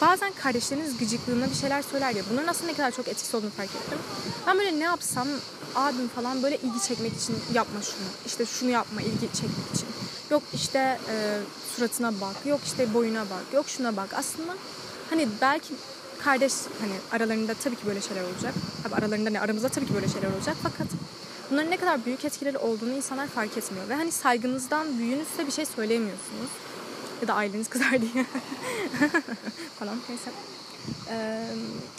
bazen 0.00 0.32
kardeşleriniz 0.32 0.98
gıcıklığına 0.98 1.50
bir 1.50 1.54
şeyler 1.54 1.82
söyler 1.82 2.14
ya. 2.14 2.22
Bunların 2.30 2.48
aslında 2.48 2.66
ne 2.70 2.76
kadar 2.76 2.90
çok 2.90 3.08
etkisi 3.08 3.36
olduğunu 3.36 3.50
fark 3.50 3.70
ettim. 3.70 3.98
Ben 4.46 4.58
böyle 4.58 4.78
ne 4.78 4.84
yapsam 4.84 5.28
abim 5.74 6.08
falan 6.08 6.42
böyle 6.42 6.56
ilgi 6.56 6.82
çekmek 6.88 7.12
için 7.16 7.36
yapma 7.54 7.82
şunu. 7.82 8.06
İşte 8.26 8.46
şunu 8.46 8.70
yapma 8.70 9.00
ilgi 9.00 9.32
çekmek 9.32 9.74
için. 9.74 9.88
Yok 10.30 10.42
işte 10.54 10.98
e, 11.10 11.38
suratına 11.76 12.20
bak. 12.20 12.36
Yok 12.46 12.60
işte 12.66 12.94
boyuna 12.94 13.20
bak. 13.20 13.44
Yok 13.52 13.68
şuna 13.68 13.96
bak. 13.96 14.08
Aslında 14.14 14.54
hani 15.10 15.28
belki 15.40 15.74
kardeş 16.24 16.52
hani 16.80 16.92
aralarında 17.12 17.54
tabii 17.54 17.76
ki 17.76 17.86
böyle 17.86 18.00
şeyler 18.00 18.22
olacak. 18.22 18.54
Abi 18.88 18.94
aralarında 18.94 19.30
ne 19.30 19.40
aramızda 19.40 19.68
tabii 19.68 19.86
ki 19.86 19.94
böyle 19.94 20.08
şeyler 20.08 20.28
olacak. 20.28 20.56
Fakat 20.62 20.86
bunların 21.50 21.70
ne 21.70 21.76
kadar 21.76 22.04
büyük 22.04 22.24
etkileri 22.24 22.58
olduğunu 22.58 22.92
insanlar 22.92 23.26
fark 23.26 23.56
etmiyor. 23.56 23.88
Ve 23.88 23.94
hani 23.94 24.12
saygınızdan 24.12 24.98
büyüğünüzse 24.98 25.46
bir 25.46 25.52
şey 25.52 25.66
söyleyemiyorsunuz. 25.66 26.50
Ya 27.22 27.28
da 27.28 27.34
aileniz 27.34 27.68
kızar 27.68 28.00
diye. 28.00 28.26
falan 29.78 29.96
neyse. 30.08 30.30
Ee, 31.10 31.46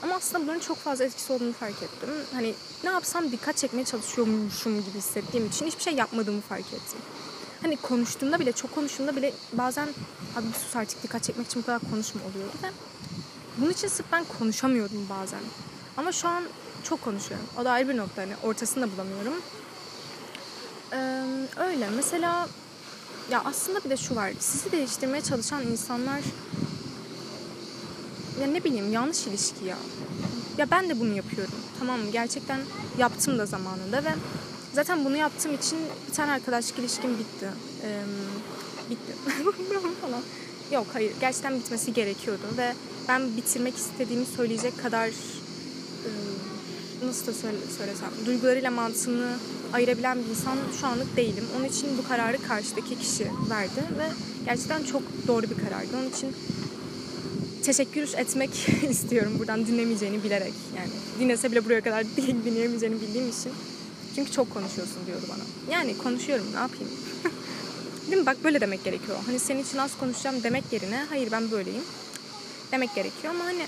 ama 0.04 0.16
aslında 0.16 0.44
bunların 0.44 0.60
çok 0.60 0.78
fazla 0.78 1.06
etkisi 1.06 1.34
olduğunu 1.34 1.54
fark 1.54 1.84
ettim. 1.84 2.10
Hani 2.34 2.54
ne 2.84 2.90
yapsam 2.90 3.32
dikkat 3.32 3.58
çekmeye 3.58 3.86
çalışıyormuşum 3.86 4.82
gibi 4.86 4.98
hissettiğim 4.98 5.48
için 5.48 5.66
hiçbir 5.66 5.84
şey 5.84 5.94
yapmadığımı 5.94 6.42
fark 6.42 6.66
ettim. 6.74 7.00
Hani 7.62 7.78
konuştuğumda 7.78 8.40
bile, 8.40 8.52
çok 8.52 8.76
konuştuğumda 8.76 9.16
bile 9.16 9.34
bazen 9.54 9.88
abi 10.36 10.46
sus 10.64 10.76
artık 10.76 11.04
dikkat 11.04 11.24
çekmek 11.24 11.48
için 11.48 11.62
bu 11.62 11.66
kadar 11.66 11.82
konuşma 11.92 12.22
oluyordu 12.22 12.54
ve 12.64 12.68
bunun 13.58 13.72
için 13.72 13.88
sırf 13.88 14.12
ben 14.12 14.26
konuşamıyordum 14.40 15.08
bazen. 15.10 15.40
Ama 15.98 16.12
şu 16.12 16.28
an 16.28 16.44
çok 16.84 17.02
konuşuyorum. 17.02 17.46
O 17.62 17.66
da 17.66 17.72
ayrı 17.72 17.90
bir 17.90 17.98
nokta. 17.98 18.22
Hani 18.22 18.34
ortasını 18.44 18.84
da 18.84 18.92
bulamıyorum. 18.94 19.34
Ee, 20.94 21.24
öyle. 21.58 21.90
Mesela 21.96 22.48
ya 23.32 23.42
aslında 23.46 23.84
bir 23.84 23.90
de 23.90 23.98
şu 23.98 24.16
var. 24.16 24.32
Sizi 24.40 24.72
değiştirmeye 24.72 25.22
çalışan 25.24 25.68
insanlar 25.68 26.22
ya 28.42 28.48
ne 28.48 28.64
bileyim 28.64 28.94
yanlış 28.94 29.28
ilişki 29.28 29.66
ya. 29.66 29.78
Ya 30.58 30.72
ben 30.72 30.90
de 30.90 31.00
bunu 31.00 31.14
yapıyorum. 31.14 31.54
Tamam 31.80 32.00
mı? 32.00 32.12
Gerçekten 32.12 32.60
yaptım 32.98 33.40
da 33.40 33.46
zamanında 33.46 34.04
ve 34.04 34.10
zaten 34.74 35.06
bunu 35.06 35.18
yaptığım 35.18 35.54
için 35.54 35.80
bir 36.08 36.14
tane 36.14 36.32
arkadaşlık 36.32 36.80
ilişkim 36.80 37.20
bitti. 37.20 37.50
Ee, 37.84 38.02
bitti. 38.90 39.14
falan. 40.02 40.22
Yok 40.72 40.88
hayır. 40.94 41.12
Gerçekten 41.20 41.60
bitmesi 41.60 41.94
gerekiyordu 41.94 42.44
ve 42.58 42.74
ben 43.08 43.38
bitirmek 43.38 43.78
istediğimi 43.78 44.26
söyleyecek 44.26 44.84
kadar 44.84 45.10
nasıl 47.06 47.28
da 47.28 47.34
söylesem 47.78 48.10
duygularıyla 48.26 48.72
mantığını 48.72 49.38
ayırabilen 49.74 50.18
bir 50.24 50.30
insan 50.30 50.58
şu 50.82 50.88
anlık 50.88 51.18
değilim. 51.18 51.44
Onun 51.58 51.66
için 51.66 51.98
bu 51.98 52.08
kararı 52.08 52.38
karşıdaki 52.48 53.00
kişi 53.00 53.24
verdi 53.50 53.84
ve 54.00 54.08
gerçekten 54.46 54.84
çok 54.84 55.02
doğru 55.28 55.44
bir 55.44 55.56
karardı. 55.66 55.98
Onun 55.98 56.10
için 56.10 56.36
teşekkür 57.64 58.14
etmek 58.18 58.70
istiyorum 58.90 59.36
buradan 59.40 59.68
dinlemeyeceğini 59.68 60.24
bilerek. 60.24 60.54
Yani 60.78 60.90
dinlese 61.20 61.52
bile 61.52 61.66
buraya 61.66 61.82
kadar 61.82 62.06
dinleyemeyeceğini 62.46 63.02
bildiğim 63.02 63.30
için. 63.30 63.52
Çünkü 64.16 64.32
çok 64.32 64.54
konuşuyorsun 64.54 65.06
diyordu 65.08 65.26
bana. 65.30 65.74
Yani 65.76 65.98
konuşuyorum 65.98 66.46
ne 66.54 66.60
yapayım. 66.60 66.90
Değil 68.08 68.18
mi? 68.18 68.26
Bak 68.26 68.44
böyle 68.44 68.62
demek 68.62 68.84
gerekiyor. 68.84 69.18
Hani 69.26 69.40
senin 69.40 69.64
için 69.64 69.78
az 69.78 69.98
konuşacağım 70.00 70.44
demek 70.44 70.64
yerine 70.72 71.06
hayır 71.10 71.32
ben 71.32 71.52
böyleyim 71.52 71.84
demek 72.72 72.96
gerekiyor 72.96 73.34
ama 73.34 73.46
hani 73.46 73.68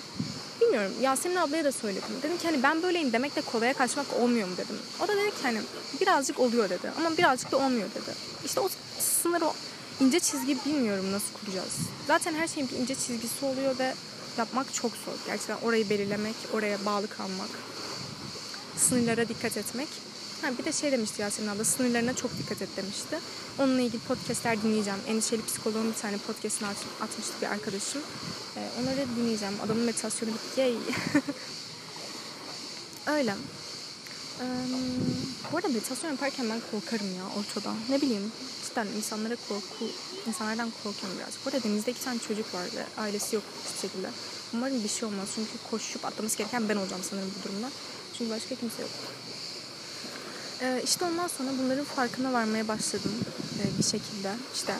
bilmiyorum 0.61 0.91
Yasemin 1.01 1.35
ablaya 1.35 1.63
da 1.63 1.71
söyledim. 1.71 2.09
Dedim 2.23 2.37
ki 2.37 2.47
hani 2.47 2.63
ben 2.63 2.83
böyleyim 2.83 3.13
demekle 3.13 3.41
kolaya 3.41 3.73
kaçmak 3.73 4.05
olmuyor 4.19 4.47
mu 4.47 4.53
dedim. 4.57 4.75
O 5.03 5.07
da 5.07 5.15
dedi 5.17 5.29
ki 5.29 5.41
hani 5.43 5.59
birazcık 6.01 6.39
oluyor 6.39 6.69
dedi 6.69 6.91
ama 6.97 7.17
birazcık 7.17 7.51
da 7.51 7.57
olmuyor 7.57 7.89
dedi. 7.89 8.15
İşte 8.45 8.59
o 8.59 8.69
sınır 8.99 9.41
o 9.41 9.53
ince 9.99 10.19
çizgi 10.19 10.57
bilmiyorum 10.65 11.11
nasıl 11.11 11.33
kuracağız. 11.33 11.73
Zaten 12.07 12.33
her 12.33 12.47
şeyin 12.47 12.69
bir 12.69 12.75
ince 12.75 12.95
çizgisi 12.95 13.45
oluyor 13.45 13.79
ve 13.79 13.93
yapmak 14.37 14.73
çok 14.73 14.91
zor. 14.91 15.13
Gerçekten 15.25 15.57
orayı 15.63 15.89
belirlemek, 15.89 16.35
oraya 16.53 16.85
bağlı 16.85 17.07
kalmak, 17.07 17.49
sınırlara 18.77 19.29
dikkat 19.29 19.57
etmek. 19.57 19.87
Ha, 20.41 20.47
bir 20.59 20.65
de 20.65 20.71
şey 20.71 20.91
demişti 20.91 21.21
Yasemin 21.21 21.49
abla 21.49 21.63
sınırlarına 21.63 22.13
çok 22.13 22.37
dikkat 22.37 22.61
et 22.61 22.69
demişti. 22.77 23.19
Onunla 23.59 23.81
ilgili 23.81 24.01
podcastler 24.01 24.63
dinleyeceğim. 24.63 24.99
Endişeli 25.07 25.45
psikoloğun 25.45 25.89
bir 25.89 25.97
tane 25.97 26.17
podcastini 26.17 26.67
at, 26.67 26.77
atmıştı 27.01 27.33
bir 27.41 27.47
arkadaşım. 27.47 28.01
Ee, 28.57 28.69
onları 28.81 29.05
dinleyeceğim. 29.17 29.53
Adamın 29.65 29.83
meditasyonu 29.83 30.31
bitti. 30.33 30.61
Yay. 30.61 30.75
Öyle. 33.17 33.35
Ee, 34.41 34.45
bu 35.51 35.57
arada 35.57 35.67
meditasyon 35.67 36.11
yaparken 36.11 36.49
ben 36.49 36.61
korkarım 36.71 37.15
ya 37.17 37.23
ortada. 37.39 37.73
Ne 37.89 38.01
bileyim 38.01 38.31
cidden 38.65 38.87
insanlara 38.87 39.35
korku, 39.49 39.85
insanlardan 40.27 40.71
korkuyorum 40.83 41.19
biraz. 41.19 41.33
Bu 41.45 41.49
arada 41.49 41.63
denizde 41.63 41.93
tane 41.93 42.19
çocuk 42.19 42.53
var 42.53 42.65
ve 42.75 43.01
ailesi 43.01 43.35
yok 43.35 43.43
hiçbir 43.65 43.89
şekilde. 43.89 44.09
Umarım 44.53 44.83
bir 44.83 44.89
şey 44.89 45.07
olmaz 45.07 45.29
çünkü 45.35 45.51
koşup 45.71 46.05
atlaması 46.05 46.37
gereken 46.37 46.69
ben 46.69 46.75
olacağım 46.75 47.03
sanırım 47.09 47.31
bu 47.39 47.49
durumda. 47.49 47.69
Çünkü 48.17 48.31
başka 48.31 48.55
kimse 48.55 48.81
yok. 48.81 48.91
Ee, 50.61 50.81
işte 50.83 51.05
ondan 51.05 51.27
sonra 51.27 51.49
bunların 51.63 51.85
farkına 51.85 52.33
varmaya 52.33 52.67
başladım 52.67 53.11
ee, 53.59 53.77
bir 53.77 53.83
şekilde. 53.83 54.31
İşte 54.55 54.73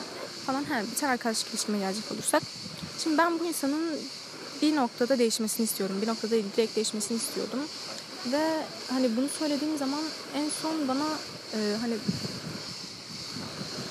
falan 0.46 0.64
he, 0.64 0.82
bir 0.90 0.96
tane 0.96 1.12
arkadaşlık 1.12 1.50
ilişkime 1.50 1.78
gelecek 1.78 2.12
olursak. 2.12 2.42
Şimdi 3.02 3.18
ben 3.18 3.38
bu 3.38 3.44
insanın 3.44 3.98
bir 4.62 4.76
noktada 4.76 5.18
değişmesini 5.18 5.64
istiyorum. 5.64 5.96
Bir 6.02 6.06
noktada 6.06 6.30
direkt 6.30 6.76
değişmesini 6.76 7.16
istiyordum. 7.16 7.60
Ve 8.32 8.64
hani 8.90 9.16
bunu 9.16 9.28
söylediğim 9.28 9.78
zaman 9.78 10.00
en 10.36 10.50
son 10.62 10.88
bana 10.88 11.06
e, 11.54 11.58
hani 11.80 11.94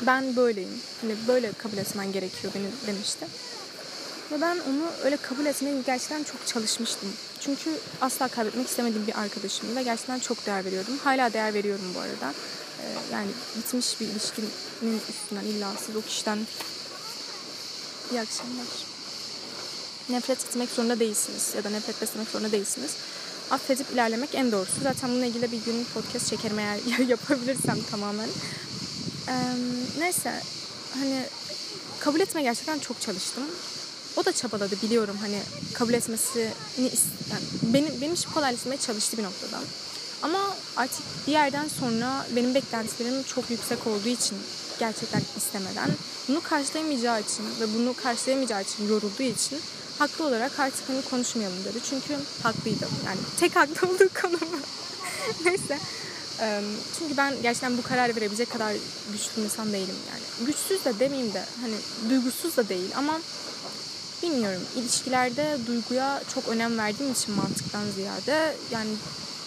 ben 0.01 0.35
böyleyim. 0.35 0.79
Hani 1.01 1.15
böyle 1.27 1.51
kabul 1.51 1.77
etmen 1.77 2.11
gerekiyor 2.11 2.53
beni 2.55 2.67
demişti. 2.87 3.27
Ve 4.31 4.41
ben 4.41 4.55
onu 4.55 4.91
öyle 5.03 5.17
kabul 5.17 5.45
etmeye 5.45 5.81
gerçekten 5.85 6.23
çok 6.23 6.47
çalışmıştım. 6.47 7.09
Çünkü 7.47 7.79
asla 8.01 8.27
kaybetmek 8.27 8.67
istemediğim 8.67 9.07
bir 9.07 9.19
arkadaşım 9.19 9.75
ve 9.75 9.83
gerçekten 9.83 10.19
çok 10.19 10.45
değer 10.45 10.65
veriyordum. 10.65 10.97
Hala 11.03 11.33
değer 11.33 11.53
veriyorum 11.53 11.85
bu 11.95 11.99
arada. 11.99 12.33
Ee, 12.81 13.13
yani 13.13 13.27
bitmiş 13.57 14.01
bir 14.01 14.07
ilişkinin 14.07 15.01
üstünden 15.09 15.43
illa 15.43 15.71
siz 15.85 15.95
o 15.95 16.01
kişiden 16.01 16.39
iyi 18.11 18.21
akşamlar. 18.21 18.67
Nefret 20.09 20.45
etmek 20.45 20.69
zorunda 20.69 20.99
değilsiniz 20.99 21.53
ya 21.55 21.63
da 21.63 21.69
nefret 21.69 22.01
beslemek 22.01 22.29
zorunda 22.29 22.51
değilsiniz. 22.51 22.91
Affedip 23.51 23.91
ilerlemek 23.93 24.35
en 24.35 24.51
doğrusu. 24.51 24.81
Zaten 24.83 25.09
bununla 25.09 25.25
ilgili 25.25 25.51
bir 25.51 25.65
gün 25.65 25.85
podcast 25.93 26.29
çekerim 26.29 26.59
eğer 26.59 26.79
yapabilirsem 27.07 27.77
tamamen. 27.91 28.29
Ee, 29.27 29.33
neyse 29.99 30.41
hani 30.93 31.23
kabul 31.99 32.19
etmeye 32.19 32.43
gerçekten 32.43 32.79
çok 32.79 33.01
çalıştım 33.01 33.43
o 34.17 34.25
da 34.25 34.31
çabaladı 34.31 34.75
biliyorum 34.83 35.17
hani 35.21 35.39
kabul 35.73 35.93
etmesini 35.93 36.49
yani 37.31 37.43
benim 37.61 38.01
benim 38.01 38.13
için 38.13 38.29
kolaylaştırmaya 38.29 38.79
çalıştı 38.79 39.17
bir 39.17 39.23
noktada. 39.23 39.59
Ama 40.21 40.39
artık 40.77 41.27
bir 41.27 41.31
yerden 41.31 41.67
sonra 41.67 42.27
benim 42.35 42.55
beklentilerim 42.55 43.23
çok 43.23 43.49
yüksek 43.49 43.87
olduğu 43.87 44.09
için 44.09 44.37
gerçekten 44.79 45.21
istemeden 45.37 45.89
bunu 46.27 46.41
karşılayamayacağı 46.41 47.21
için 47.21 47.45
ve 47.61 47.73
bunu 47.75 47.93
karşılayamayacağı 48.03 48.61
için 48.61 48.87
yorulduğu 48.89 49.23
için 49.23 49.59
haklı 49.99 50.25
olarak 50.25 50.59
artık 50.59 50.89
hani 50.89 51.01
konuşmayalım 51.01 51.65
dedi. 51.65 51.77
Çünkü 51.89 52.15
haklıydım. 52.43 52.89
Yani 53.05 53.19
tek 53.39 53.55
haklı 53.55 53.87
olduğu 53.87 54.09
konu. 54.21 54.37
Neyse. 55.45 55.79
Çünkü 56.99 57.17
ben 57.17 57.33
gerçekten 57.41 57.77
bu 57.77 57.81
karar 57.81 58.15
verebilecek 58.15 58.51
kadar 58.51 58.73
güçlü 59.11 59.37
bir 59.37 59.41
insan 59.41 59.73
değilim 59.73 59.95
yani. 60.11 60.47
Güçsüz 60.47 60.85
de 60.85 60.99
demeyeyim 60.99 61.33
de 61.33 61.43
hani 61.61 61.75
duygusuz 62.09 62.57
da 62.57 62.69
değil 62.69 62.89
ama 62.95 63.19
bilmiyorum 64.23 64.61
ilişkilerde 64.75 65.57
duyguya 65.67 66.21
çok 66.33 66.47
önem 66.47 66.77
verdiğim 66.77 67.11
için 67.11 67.35
mantıktan 67.35 67.83
ziyade 67.95 68.55
yani 68.71 68.89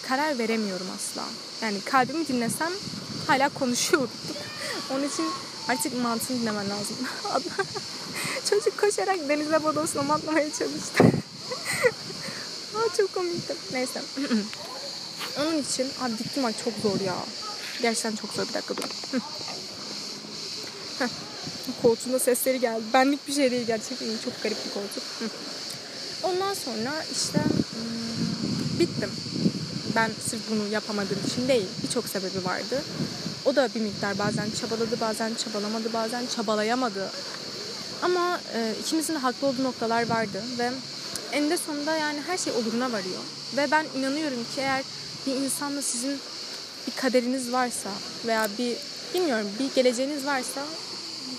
karar 0.07 0.37
veremiyorum 0.37 0.87
asla. 0.95 1.23
Yani 1.61 1.81
kalbimi 1.81 2.27
dinlesem 2.27 2.71
hala 3.27 3.49
konuşuyorduk. 3.49 4.11
Onun 4.91 5.03
için 5.03 5.25
artık 5.69 6.01
mantığını 6.03 6.41
dinlemen 6.41 6.69
lazım. 6.69 6.95
Çocuk 8.49 8.81
koşarak 8.81 9.29
denize 9.29 9.63
bodosuna 9.63 10.13
atlamaya 10.13 10.53
çalıştı. 10.53 11.03
Aa, 12.75 12.95
çok 12.97 13.13
komikti. 13.13 13.55
Neyse. 13.73 14.01
Onun 15.39 15.61
için 15.61 15.87
abi 16.01 16.17
diktim 16.17 16.43
çok 16.43 16.73
zor 16.83 16.99
ya. 17.05 17.15
Gerçekten 17.81 18.15
çok 18.15 18.33
zor. 18.33 18.47
Bir 18.47 18.53
dakika 18.53 18.77
dur. 18.77 18.89
Koltuğunda 21.81 22.19
sesleri 22.19 22.59
geldi. 22.59 22.81
Benlik 22.93 23.27
bir 23.27 23.33
şey 23.33 23.51
değil 23.51 23.67
gerçekten. 23.67 24.07
Çok 24.25 24.43
garip 24.43 24.57
bir 24.65 24.73
koltuk. 24.73 25.03
Ondan 26.23 26.53
sonra 26.53 26.91
işte 27.11 27.39
hmm, 27.39 28.79
bittim. 28.79 29.09
Ben 29.95 30.11
sırf 30.29 30.41
bunu 30.51 30.67
yapamadığım 30.67 31.17
için 31.27 31.47
değil. 31.47 31.67
Birçok 31.83 32.07
sebebi 32.07 32.45
vardı. 32.45 32.81
O 33.45 33.55
da 33.55 33.69
bir 33.75 33.81
miktar 33.81 34.19
bazen 34.19 34.49
çabaladı, 34.61 34.99
bazen 35.01 35.33
çabalamadı, 35.33 35.93
bazen 35.93 36.25
çabalayamadı. 36.35 37.11
Ama 38.01 38.39
e, 38.55 38.73
ikimizin 38.81 39.13
de 39.13 39.17
haklı 39.17 39.47
olduğu 39.47 39.63
noktalar 39.63 40.09
vardı 40.09 40.43
ve 40.59 40.71
eninde 41.31 41.57
sonunda 41.57 41.95
yani 41.95 42.21
her 42.27 42.37
şey 42.37 42.53
oluruna 42.53 42.91
varıyor. 42.91 43.21
Ve 43.57 43.71
ben 43.71 43.85
inanıyorum 43.97 44.43
ki 44.55 44.61
eğer 44.61 44.83
bir 45.27 45.35
insanla 45.35 45.81
sizin 45.81 46.19
bir 46.87 46.91
kaderiniz 46.95 47.51
varsa 47.51 47.89
veya 48.25 48.47
bir 48.57 48.77
bilmiyorum 49.13 49.47
bir 49.59 49.75
geleceğiniz 49.75 50.25
varsa 50.25 50.61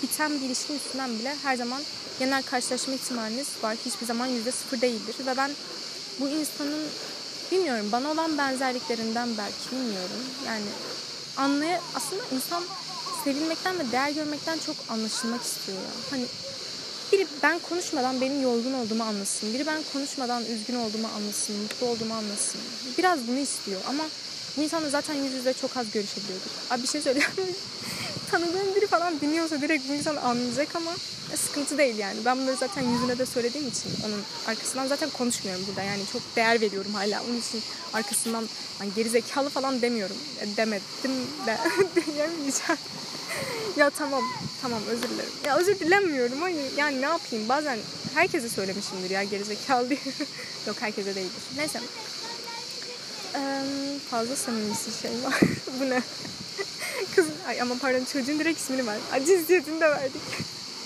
biten 0.03 0.31
bir 0.31 0.45
ilişkin 0.45 0.75
üstünden 0.75 1.19
bile 1.19 1.35
her 1.43 1.55
zaman 1.55 1.81
genel 2.19 2.43
karşılaşma 2.43 2.93
ihtimaliniz 2.93 3.47
var. 3.63 3.77
Hiçbir 3.85 4.05
zaman 4.05 4.27
yüzde 4.27 4.51
sıfır 4.51 4.81
değildir. 4.81 5.15
Ve 5.25 5.37
ben 5.37 5.51
bu 6.19 6.27
insanın 6.27 6.83
bilmiyorum 7.51 7.85
bana 7.91 8.11
olan 8.11 8.37
benzerliklerinden 8.37 9.29
belki 9.37 9.71
bilmiyorum. 9.71 10.21
Yani 10.47 10.65
anlaya 11.37 11.81
aslında 11.95 12.23
insan 12.35 12.63
sevilmekten 13.23 13.79
ve 13.79 13.91
değer 13.91 14.09
görmekten 14.09 14.57
çok 14.65 14.75
anlaşılmak 14.89 15.41
istiyor. 15.41 15.77
Hani 16.09 16.25
biri 17.11 17.27
ben 17.43 17.59
konuşmadan 17.59 18.21
benim 18.21 18.41
yorgun 18.41 18.73
olduğumu 18.73 19.03
anlasın. 19.03 19.53
Biri 19.53 19.65
ben 19.65 19.81
konuşmadan 19.93 20.45
üzgün 20.45 20.75
olduğumu 20.75 21.07
anlasın, 21.17 21.55
mutlu 21.55 21.87
olduğumu 21.87 22.13
anlasın. 22.13 22.61
Biraz 22.97 23.27
bunu 23.27 23.39
istiyor 23.39 23.81
ama 23.89 24.03
bu 24.57 24.61
insanla 24.61 24.89
zaten 24.89 25.13
yüz 25.13 25.33
yüze 25.33 25.53
çok 25.53 25.77
az 25.77 25.91
görüşebiliyorduk. 25.91 26.51
Abi 26.69 26.83
bir 26.83 26.87
şey 26.87 27.01
söyleyeyim. 27.01 27.55
Tanıdığım 28.33 28.75
biri 28.75 28.87
falan 28.87 29.21
dinliyorsa 29.21 29.61
direkt 29.61 29.89
bu 29.89 29.93
insan 29.93 30.15
anlayacak 30.15 30.75
ama 30.75 30.91
sıkıntı 31.35 31.77
değil 31.77 31.97
yani. 31.97 32.17
Ben 32.25 32.37
bunları 32.37 32.55
zaten 32.55 32.81
yüzüne 32.81 33.17
de 33.17 33.25
söylediğim 33.25 33.67
için 33.67 33.91
onun 34.05 34.21
arkasından 34.47 34.87
zaten 34.87 35.09
konuşmuyorum 35.09 35.65
burada. 35.67 35.83
Yani 35.83 36.01
çok 36.13 36.21
değer 36.35 36.61
veriyorum 36.61 36.93
hala. 36.93 37.23
Onun 37.23 37.39
için 37.39 37.61
arkasından 37.93 38.47
yani 38.79 38.91
gerizekalı 38.95 39.49
falan 39.49 39.81
demiyorum. 39.81 40.15
E, 40.41 40.57
demedim 40.57 41.11
de 41.45 41.57
diyemeyeceğim. 42.05 42.81
ya 43.77 43.89
tamam 43.89 44.23
tamam 44.61 44.81
özür 44.89 45.09
dilerim. 45.09 45.31
Ya 45.45 45.57
özür 45.57 45.79
dilemiyorum 45.79 46.41
hayır. 46.41 46.71
Yani 46.77 47.01
ne 47.01 47.05
yapayım 47.05 47.49
bazen 47.49 47.79
herkese 48.13 48.49
söylemişimdir 48.49 49.09
ya 49.09 49.23
gerizekalı 49.23 49.89
diye. 49.89 49.99
Yok 50.67 50.75
herkese 50.79 51.15
değildir. 51.15 51.43
Neyse. 51.57 51.79
Ee, 53.35 53.61
fazla 54.09 54.35
samimisi 54.35 55.01
şey 55.01 55.11
var. 55.23 55.39
Bu 55.79 55.89
ne? 55.89 56.01
Kız, 57.15 57.25
ay 57.47 57.61
ama 57.61 57.75
pardon 57.81 58.05
çocuğun 58.05 58.39
direkt 58.39 58.59
ismini 58.59 58.87
ver. 58.87 58.97
Ay 59.11 59.25
cinsiyetini 59.25 59.81
de 59.81 59.89
verdik. 59.89 60.21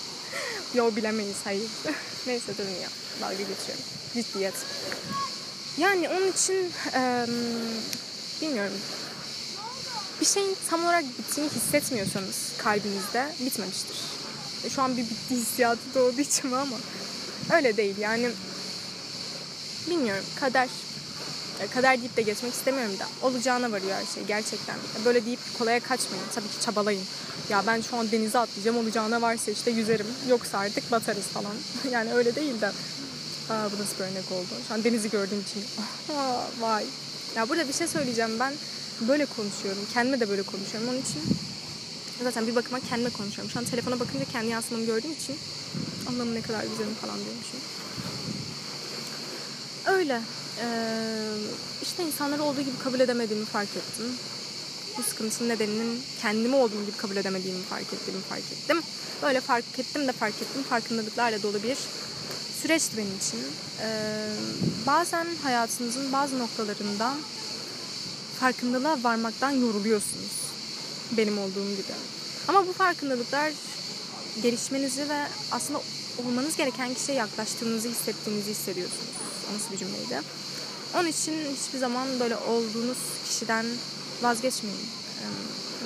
Yo 0.74 0.96
bilemeyiz 0.96 1.36
hayır. 1.44 1.70
Neyse 2.26 2.58
durun 2.58 2.70
ya. 2.70 2.88
Dalga 3.20 3.34
geçiyorum. 3.34 3.84
Ciddiyet. 4.14 4.54
Yani 5.78 6.08
onun 6.08 6.32
için 6.32 6.72
e, 6.94 7.26
bilmiyorum. 8.42 8.72
Bir 10.20 10.26
şeyin 10.26 10.56
tam 10.70 10.84
olarak 10.84 11.04
bittiğini 11.18 11.50
hissetmiyorsanız 11.50 12.36
kalbinizde 12.58 13.32
bitmemiştir. 13.40 13.96
E, 14.64 14.70
şu 14.70 14.82
an 14.82 14.96
bir 14.96 15.02
bitti 15.02 15.34
hissiyatı 15.34 15.94
doğduğu 15.94 16.20
için 16.20 16.52
ama 16.52 16.76
öyle 17.54 17.76
değil 17.76 17.98
yani 17.98 18.30
bilmiyorum 19.90 20.24
kader 20.40 20.68
kader 21.66 22.00
deyip 22.00 22.16
de 22.16 22.22
geçmek 22.22 22.52
istemiyorum 22.52 22.98
da 22.98 23.26
olacağına 23.26 23.72
varıyor 23.72 23.96
her 23.96 24.14
şey 24.14 24.24
gerçekten. 24.24 24.76
Böyle 25.04 25.26
deyip 25.26 25.40
kolaya 25.58 25.80
kaçmayın. 25.80 26.24
Tabii 26.34 26.48
ki 26.48 26.60
çabalayın. 26.60 27.02
Ya 27.48 27.62
ben 27.66 27.80
şu 27.80 27.96
an 27.96 28.10
denize 28.10 28.38
atlayacağım 28.38 28.78
olacağına 28.78 29.22
varsa 29.22 29.50
işte 29.50 29.70
yüzerim. 29.70 30.06
Yoksa 30.28 30.58
artık 30.58 30.90
batarız 30.90 31.26
falan. 31.26 31.54
yani 31.92 32.14
öyle 32.14 32.34
değil 32.34 32.60
de. 32.60 32.66
Aa, 33.50 33.70
bu 33.72 33.82
nasıl 33.82 33.96
bir 33.98 34.04
örnek 34.04 34.32
oldu? 34.32 34.48
Şu 34.68 34.74
an 34.74 34.84
denizi 34.84 35.10
gördüğüm 35.10 35.40
için. 35.40 35.64
Vay. 36.60 36.84
Ya 37.36 37.48
burada 37.48 37.68
bir 37.68 37.72
şey 37.72 37.86
söyleyeceğim. 37.86 38.40
Ben 38.40 38.52
böyle 39.08 39.26
konuşuyorum. 39.26 39.82
Kendime 39.94 40.20
de 40.20 40.28
böyle 40.28 40.42
konuşuyorum. 40.42 40.88
Onun 40.88 41.00
için 41.00 41.22
zaten 42.22 42.46
bir 42.46 42.54
bakıma 42.54 42.80
kendime 42.80 43.10
konuşuyorum. 43.10 43.50
Şu 43.50 43.58
an 43.58 43.64
telefona 43.64 44.00
bakınca 44.00 44.24
kendi 44.24 44.50
yansımamı 44.50 44.86
gördüğüm 44.86 45.12
için 45.12 45.36
Allah'ım 46.08 46.34
ne 46.34 46.42
kadar 46.42 46.62
güzelim 46.62 46.94
falan 46.94 47.16
diyormuşum. 47.16 47.60
Öyle. 49.86 50.20
Ee, 50.60 50.88
işte 51.82 52.04
insanları 52.04 52.42
olduğu 52.42 52.60
gibi 52.60 52.78
kabul 52.84 53.00
edemediğimi 53.00 53.46
fark 53.46 53.68
ettim. 53.68 54.06
Bu 54.98 55.02
sıkıntının 55.02 55.48
nedeninin 55.48 56.02
kendimi 56.22 56.54
olduğum 56.54 56.86
gibi 56.86 56.96
kabul 56.96 57.16
edemediğimi 57.16 57.62
fark 57.62 57.92
ettiğimi 57.92 58.22
fark 58.22 58.52
ettim. 58.52 58.82
Böyle 59.22 59.40
fark 59.40 59.78
ettim 59.78 60.08
de 60.08 60.12
fark 60.12 60.34
ettim. 60.34 60.62
Farkındalıklarla 60.70 61.42
dolu 61.42 61.62
bir 61.62 61.76
süreçti 62.62 62.96
benim 62.96 63.16
için. 63.16 63.40
Ee, 63.80 64.28
bazen 64.86 65.26
hayatınızın 65.42 66.12
bazı 66.12 66.38
noktalarında 66.38 67.14
farkındalığa 68.40 68.98
varmaktan 69.02 69.50
yoruluyorsunuz. 69.50 70.32
Benim 71.16 71.38
olduğum 71.38 71.70
gibi. 71.70 71.92
Ama 72.48 72.66
bu 72.66 72.72
farkındalıklar 72.72 73.52
gelişmenizi 74.42 75.08
ve 75.08 75.26
aslında 75.52 75.80
olmanız 76.26 76.56
gereken 76.56 76.94
kişiye 76.94 77.18
yaklaştığınızı 77.18 77.88
hissettiğinizi 77.88 78.50
hissediyorsunuz. 78.50 79.14
Nasıl 79.54 79.72
bir 79.72 79.78
cümleydi? 79.78 80.20
Onun 80.94 81.08
için 81.08 81.32
hiçbir 81.32 81.78
zaman 81.78 82.20
böyle 82.20 82.36
olduğunuz 82.36 82.98
kişiden 83.28 83.66
vazgeçmeyin. 84.22 84.80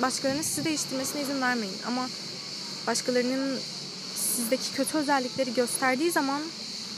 Başkalarının 0.01 0.41
sizi 0.41 0.65
değiştirmesine 0.65 1.21
izin 1.21 1.41
vermeyin. 1.41 1.75
Ama 1.87 2.09
başkalarının 2.87 3.59
sizdeki 4.35 4.73
kötü 4.73 4.97
özellikleri 4.97 5.53
gösterdiği 5.53 6.11
zaman 6.11 6.41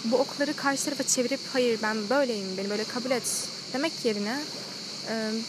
bu 0.04 0.18
okları 0.18 0.56
karşı 0.56 0.86
tarafa 0.86 1.04
çevirip 1.04 1.40
hayır 1.54 1.80
ben 1.84 2.10
böyleyim, 2.10 2.58
beni 2.58 2.70
böyle 2.70 2.84
kabul 2.84 3.12
et 3.12 3.48
demek 3.74 3.94
yerine 4.04 4.40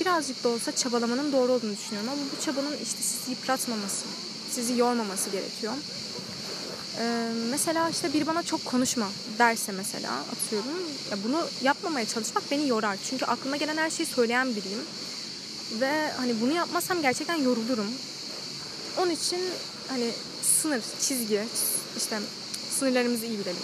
birazcık 0.00 0.44
da 0.44 0.48
olsa 0.48 0.72
çabalamanın 0.72 1.32
doğru 1.32 1.52
olduğunu 1.52 1.76
düşünüyorum. 1.76 2.10
Ama 2.12 2.22
bu 2.36 2.44
çabanın 2.44 2.76
işte 2.82 3.02
sizi 3.02 3.30
yıpratmaması, 3.30 4.04
sizi 4.50 4.78
yormaması 4.78 5.30
gerekiyor. 5.30 5.72
Mesela 7.50 7.90
işte 7.90 8.12
biri 8.12 8.26
bana 8.26 8.42
çok 8.42 8.64
konuşma 8.64 9.08
derse 9.38 9.72
mesela 9.72 10.12
atıyorum. 10.12 10.82
Ya 11.10 11.16
bunu 11.24 11.48
yapmamaya 11.62 12.06
çalışmak 12.06 12.50
beni 12.50 12.68
yorar. 12.68 12.96
Çünkü 13.10 13.24
aklıma 13.24 13.56
gelen 13.56 13.76
her 13.76 13.90
şeyi 13.90 14.06
söyleyen 14.06 14.56
biriyim. 14.56 14.80
Ve 15.80 16.10
hani 16.16 16.40
bunu 16.40 16.52
yapmazsam 16.52 17.02
gerçekten 17.02 17.36
yorulurum. 17.36 17.90
Onun 18.98 19.10
için 19.10 19.40
hani 19.88 20.10
sınır, 20.42 20.82
çizgi, 21.00 21.42
işte 21.96 22.18
sınırlarımızı 22.78 23.26
iyi 23.26 23.38
bilelim. 23.38 23.62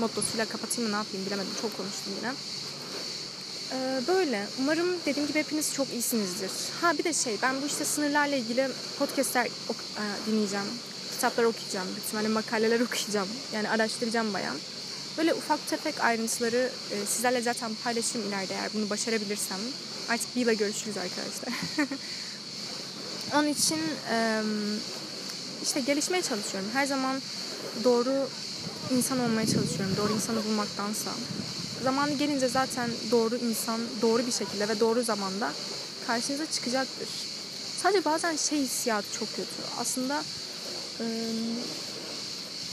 Mottosuyla 0.00 0.44
kapatayım 0.44 0.90
mı 0.90 0.96
ne 0.96 0.98
yapayım 0.98 1.26
bilemedim. 1.26 1.52
Çok 1.62 1.76
konuştum 1.76 2.12
yine. 2.18 2.32
Ee, 3.72 4.00
böyle. 4.08 4.46
Umarım 4.60 4.86
dediğim 5.06 5.28
gibi 5.28 5.38
hepiniz 5.38 5.74
çok 5.74 5.92
iyisinizdir. 5.92 6.50
Ha 6.80 6.98
bir 6.98 7.04
de 7.04 7.12
şey 7.12 7.36
ben 7.42 7.62
bu 7.62 7.66
işte 7.66 7.84
sınırlarla 7.84 8.36
ilgili 8.36 8.68
podcastler 8.98 9.48
dinleyeceğim. 10.26 10.66
Kitaplar 11.16 11.44
okuyacağım. 11.44 11.86
Büyük 11.88 12.04
ihtimalle 12.04 12.28
makaleler 12.28 12.80
okuyacağım. 12.86 13.28
Yani 13.54 13.70
araştıracağım 13.70 14.34
bayan. 14.34 14.56
Böyle 15.18 15.34
ufak 15.34 15.68
tefek 15.68 16.00
ayrıntıları 16.00 16.70
e, 16.90 17.06
sizlerle 17.06 17.42
zaten 17.42 17.70
paylaşırım 17.84 18.28
ileride 18.28 18.54
eğer 18.54 18.70
bunu 18.74 18.90
başarabilirsem. 18.90 19.58
Artık 20.08 20.36
bir 20.36 20.40
yıla 20.40 20.52
görüşürüz 20.52 20.96
arkadaşlar. 20.96 21.52
Onun 23.34 23.48
için 23.48 23.78
e, 24.10 24.42
işte 25.62 25.80
gelişmeye 25.80 26.22
çalışıyorum. 26.22 26.70
Her 26.72 26.86
zaman 26.86 27.22
doğru 27.84 28.28
insan 28.90 29.20
olmaya 29.20 29.46
çalışıyorum. 29.46 29.96
Doğru 29.96 30.12
insanı 30.12 30.44
bulmaktansa. 30.44 31.10
Zamanı 31.82 32.12
gelince 32.12 32.48
zaten 32.48 32.90
doğru 33.10 33.36
insan 33.36 33.80
doğru 34.02 34.26
bir 34.26 34.32
şekilde 34.32 34.68
ve 34.68 34.80
doğru 34.80 35.02
zamanda 35.02 35.52
karşınıza 36.06 36.46
çıkacaktır. 36.46 37.08
Sadece 37.82 38.04
bazen 38.04 38.36
şey 38.36 38.58
hissiyatı 38.58 39.18
çok 39.18 39.28
kötü. 39.36 39.50
Aslında 39.78 40.22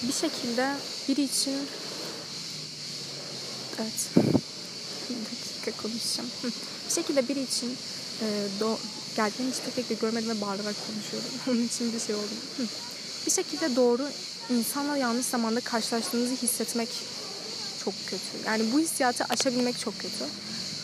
bir 0.08 0.14
şekilde 0.14 0.74
biri 1.08 1.24
için 1.24 1.56
evet 3.80 4.10
bir 5.10 5.16
dakika 5.16 5.82
konuşacağım. 5.82 6.30
bir 6.90 6.94
şekilde 6.94 7.28
biri 7.28 7.44
için 7.44 7.78
do 8.60 8.78
geldiğim 9.16 9.52
hiç 9.52 9.76
tek 9.76 9.88
tek 9.88 10.02
görmedim 10.02 10.30
ve 10.30 10.42
bağırarak 10.42 10.76
konuşuyorum. 10.88 11.30
Onun 11.48 11.68
için 11.68 11.94
bir 11.94 12.00
şey 12.00 12.16
oldu. 12.16 12.34
bir 13.26 13.32
şekilde 13.32 13.76
doğru 13.76 14.10
insanla 14.50 14.98
yanlış 14.98 15.26
zamanda 15.26 15.60
karşılaştığınızı 15.60 16.34
hissetmek 16.36 16.90
çok 17.86 17.94
kötü. 18.08 18.48
Yani 18.48 18.64
bu 18.74 18.80
hissiyatı 18.80 19.26
aşabilmek 19.30 19.80
çok 19.80 20.00
kötü. 20.00 20.26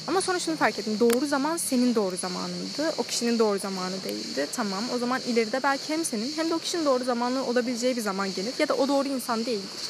Ama 0.10 0.22
sonra 0.22 0.40
şunu 0.40 0.56
fark 0.56 0.80
ettim. 0.80 0.98
Doğru 1.00 1.26
zaman 1.26 1.58
senin 1.58 1.96
doğru 1.96 2.18
zamanıydı. 2.18 2.94
O 2.98 3.04
kişinin 3.04 3.40
doğru 3.40 3.60
zamanı 3.60 4.04
değildi. 4.04 4.48
Tamam 4.54 4.84
o 4.96 4.98
zaman 4.98 5.22
ileride 5.28 5.64
belki 5.64 5.94
hem 5.94 6.06
senin 6.06 6.34
hem 6.36 6.50
de 6.50 6.56
o 6.56 6.60
kişinin 6.60 6.86
doğru 6.86 7.04
zamanı 7.04 7.46
olabileceği 7.46 7.98
bir 7.98 8.02
zaman 8.02 8.34
gelir. 8.34 8.54
Ya 8.60 8.68
da 8.68 8.74
o 8.74 8.88
doğru 8.88 9.08
insan 9.08 9.46
değildir. 9.46 9.82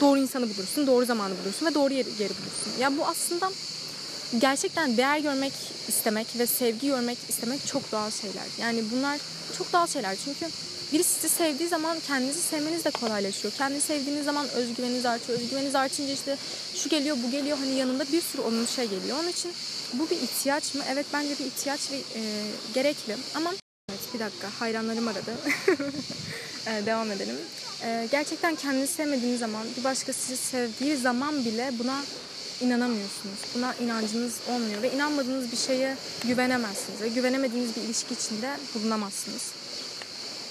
Doğru 0.00 0.18
insanı 0.18 0.44
bulursun, 0.44 0.86
doğru 0.86 1.04
zamanı 1.04 1.34
bulursun 1.42 1.66
ve 1.66 1.74
doğru 1.74 1.94
yeri, 1.94 2.08
yeri 2.08 2.30
bulursun. 2.30 2.80
Ya 2.80 2.96
bu 2.96 3.06
aslında 3.06 3.50
gerçekten 4.38 4.96
değer 4.96 5.18
görmek 5.18 5.52
istemek 5.88 6.26
ve 6.38 6.46
sevgi 6.46 6.86
görmek 6.86 7.18
istemek 7.28 7.66
çok 7.66 7.92
doğal 7.92 8.10
şeyler. 8.10 8.46
Yani 8.60 8.84
bunlar 8.92 9.18
çok 9.58 9.72
doğal 9.72 9.86
şeyler 9.86 10.16
çünkü 10.24 10.46
biri 10.94 11.04
sizi 11.04 11.28
sevdiği 11.28 11.68
zaman 11.68 11.98
kendinizi 12.06 12.40
sevmeniz 12.40 12.84
de 12.84 12.90
kolaylaşıyor. 12.90 13.54
Kendini 13.54 13.80
sevdiğiniz 13.80 14.24
zaman 14.24 14.48
özgüveniniz 14.48 15.06
artıyor. 15.06 15.38
Özgüveniniz 15.38 15.74
artınca 15.74 16.12
işte 16.12 16.36
şu 16.74 16.88
geliyor 16.88 17.16
bu 17.26 17.30
geliyor 17.30 17.58
hani 17.58 17.74
yanında 17.74 18.04
bir 18.12 18.20
sürü 18.20 18.42
onun 18.42 18.66
şey 18.66 18.88
geliyor. 18.88 19.18
Onun 19.20 19.28
için 19.28 19.52
bu 19.92 20.10
bir 20.10 20.16
ihtiyaç 20.16 20.74
mı? 20.74 20.82
Evet 20.92 21.06
bence 21.12 21.38
bir 21.38 21.44
ihtiyaç 21.44 21.90
ve 21.90 21.96
e, 21.96 22.22
gerekli 22.74 23.16
ama 23.34 23.50
evet 23.90 24.14
bir 24.14 24.18
dakika 24.18 24.48
hayranlarım 24.58 25.08
aradı. 25.08 25.30
e, 26.66 26.86
devam 26.86 27.12
edelim. 27.12 27.36
E, 27.82 28.08
gerçekten 28.10 28.54
kendini 28.54 28.86
sevmediğiniz 28.86 29.40
zaman 29.40 29.66
bir 29.78 29.84
başka 29.84 30.12
sizi 30.12 30.36
sevdiği 30.36 30.96
zaman 30.96 31.44
bile 31.44 31.72
buna 31.78 32.02
inanamıyorsunuz. 32.60 33.38
Buna 33.54 33.74
inancınız 33.74 34.34
olmuyor 34.48 34.82
ve 34.82 34.92
inanmadığınız 34.92 35.52
bir 35.52 35.56
şeye 35.56 35.96
güvenemezsiniz 36.24 37.00
ve 37.00 37.08
güvenemediğiniz 37.08 37.76
bir 37.76 37.82
ilişki 37.82 38.14
içinde 38.14 38.56
bulunamazsınız. 38.74 39.63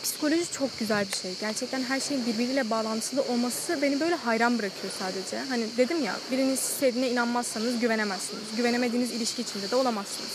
Psikoloji 0.03 0.51
çok 0.51 0.79
güzel 0.79 1.05
bir 1.11 1.17
şey. 1.17 1.33
Gerçekten 1.41 1.83
her 1.83 1.99
şeyin 1.99 2.25
birbiriyle 2.25 2.69
bağlantılı 2.69 3.21
olması 3.21 3.81
beni 3.81 3.99
böyle 3.99 4.15
hayran 4.15 4.59
bırakıyor 4.59 4.93
sadece. 4.99 5.39
Hani 5.49 5.65
dedim 5.77 6.03
ya 6.03 6.15
birinin 6.31 6.55
sevdiğine 6.55 7.09
inanmazsanız 7.09 7.79
güvenemezsiniz. 7.79 8.43
Güvenemediğiniz 8.57 9.11
ilişki 9.11 9.41
içinde 9.41 9.71
de 9.71 9.75
olamazsınız. 9.75 10.31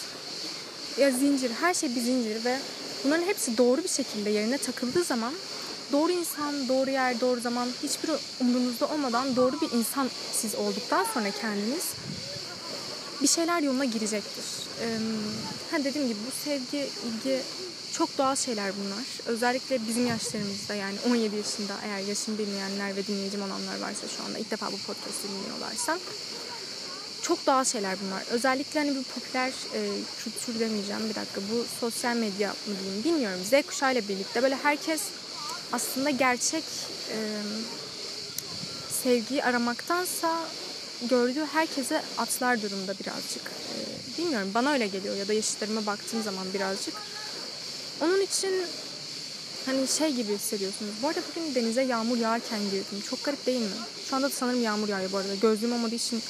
Ya 0.98 1.10
zincir, 1.10 1.50
her 1.60 1.74
şey 1.74 1.96
bir 1.96 2.00
zincir 2.00 2.44
ve 2.44 2.58
bunların 3.04 3.26
hepsi 3.26 3.58
doğru 3.58 3.84
bir 3.84 3.88
şekilde 3.88 4.30
yerine 4.30 4.58
takıldığı 4.58 5.04
zaman 5.04 5.32
doğru 5.92 6.12
insan, 6.12 6.68
doğru 6.68 6.90
yer, 6.90 7.20
doğru 7.20 7.40
zaman 7.40 7.68
hiçbir 7.82 8.10
umrunuzda 8.40 8.86
olmadan 8.86 9.36
doğru 9.36 9.60
bir 9.60 9.70
insan 9.70 10.10
siz 10.32 10.54
olduktan 10.54 11.06
sonra 11.14 11.30
kendiniz 11.30 11.84
bir 13.22 13.28
şeyler 13.28 13.62
yoluna 13.62 13.84
girecektir. 13.84 14.44
Ee, 14.82 14.86
ha 15.70 15.84
dediğim 15.84 16.08
gibi 16.08 16.18
bu 16.26 16.44
sevgi, 16.44 16.78
ilgi 16.78 17.40
çok 17.98 18.18
doğal 18.18 18.36
şeyler 18.36 18.72
bunlar. 18.76 19.04
Özellikle 19.26 19.86
bizim 19.88 20.06
yaşlarımızda 20.06 20.74
yani 20.74 20.96
17 21.06 21.36
yaşında 21.36 21.72
eğer 21.84 21.98
yaşını 21.98 22.38
bilmeyenler 22.38 22.96
ve 22.96 23.06
dinleyicim 23.06 23.42
olanlar 23.42 23.80
varsa 23.80 24.08
şu 24.16 24.24
anda 24.24 24.38
ilk 24.38 24.50
defa 24.50 24.66
bu 24.66 24.78
podcast'ı 24.78 25.28
dinliyorlarsa 25.28 25.98
çok 27.22 27.46
doğal 27.46 27.64
şeyler 27.64 27.96
bunlar. 28.04 28.22
Özellikle 28.30 28.80
hani 28.80 28.96
bu 28.96 29.02
popüler 29.02 29.48
e, 29.48 29.80
kültür 30.24 30.60
demeyeceğim 30.60 31.08
bir 31.10 31.14
dakika. 31.14 31.40
Bu 31.52 31.64
sosyal 31.80 32.16
medya 32.16 32.50
mı 32.50 32.74
diyeyim 32.82 33.04
bilmiyorum. 33.04 33.40
Z 33.44 33.66
kuşağıyla 33.66 34.08
birlikte 34.08 34.42
böyle 34.42 34.56
herkes 34.56 35.02
aslında 35.72 36.10
gerçek 36.10 36.64
e, 37.12 37.16
sevgiyi 39.02 39.44
aramaktansa 39.44 40.40
gördüğü 41.10 41.44
herkese 41.44 42.02
atlar 42.18 42.62
durumda 42.62 42.94
birazcık. 42.98 43.42
E, 43.42 43.76
bilmiyorum 44.18 44.50
bana 44.54 44.72
öyle 44.72 44.86
geliyor 44.86 45.16
ya 45.16 45.28
da 45.28 45.32
yaşıtlarıma 45.32 45.86
baktığım 45.86 46.22
zaman 46.22 46.46
birazcık. 46.54 46.94
Onun 48.00 48.20
için 48.20 48.52
hani 49.66 49.88
şey 49.88 50.12
gibi 50.12 50.34
hissediyorsunuz. 50.34 50.92
Bu 51.02 51.08
arada 51.08 51.20
bugün 51.30 51.54
denize 51.54 51.82
yağmur 51.82 52.16
yağarken 52.16 52.60
girdim. 52.60 53.02
Çok 53.10 53.24
garip 53.24 53.46
değil 53.46 53.60
mi? 53.60 53.66
Şu 54.10 54.16
anda 54.16 54.26
da 54.26 54.34
sanırım 54.34 54.62
yağmur 54.62 54.88
yağıyor 54.88 55.12
bu 55.12 55.16
arada. 55.16 55.34
Gözlüğüm 55.34 55.72
olmadığı 55.72 55.94
için 55.94 56.22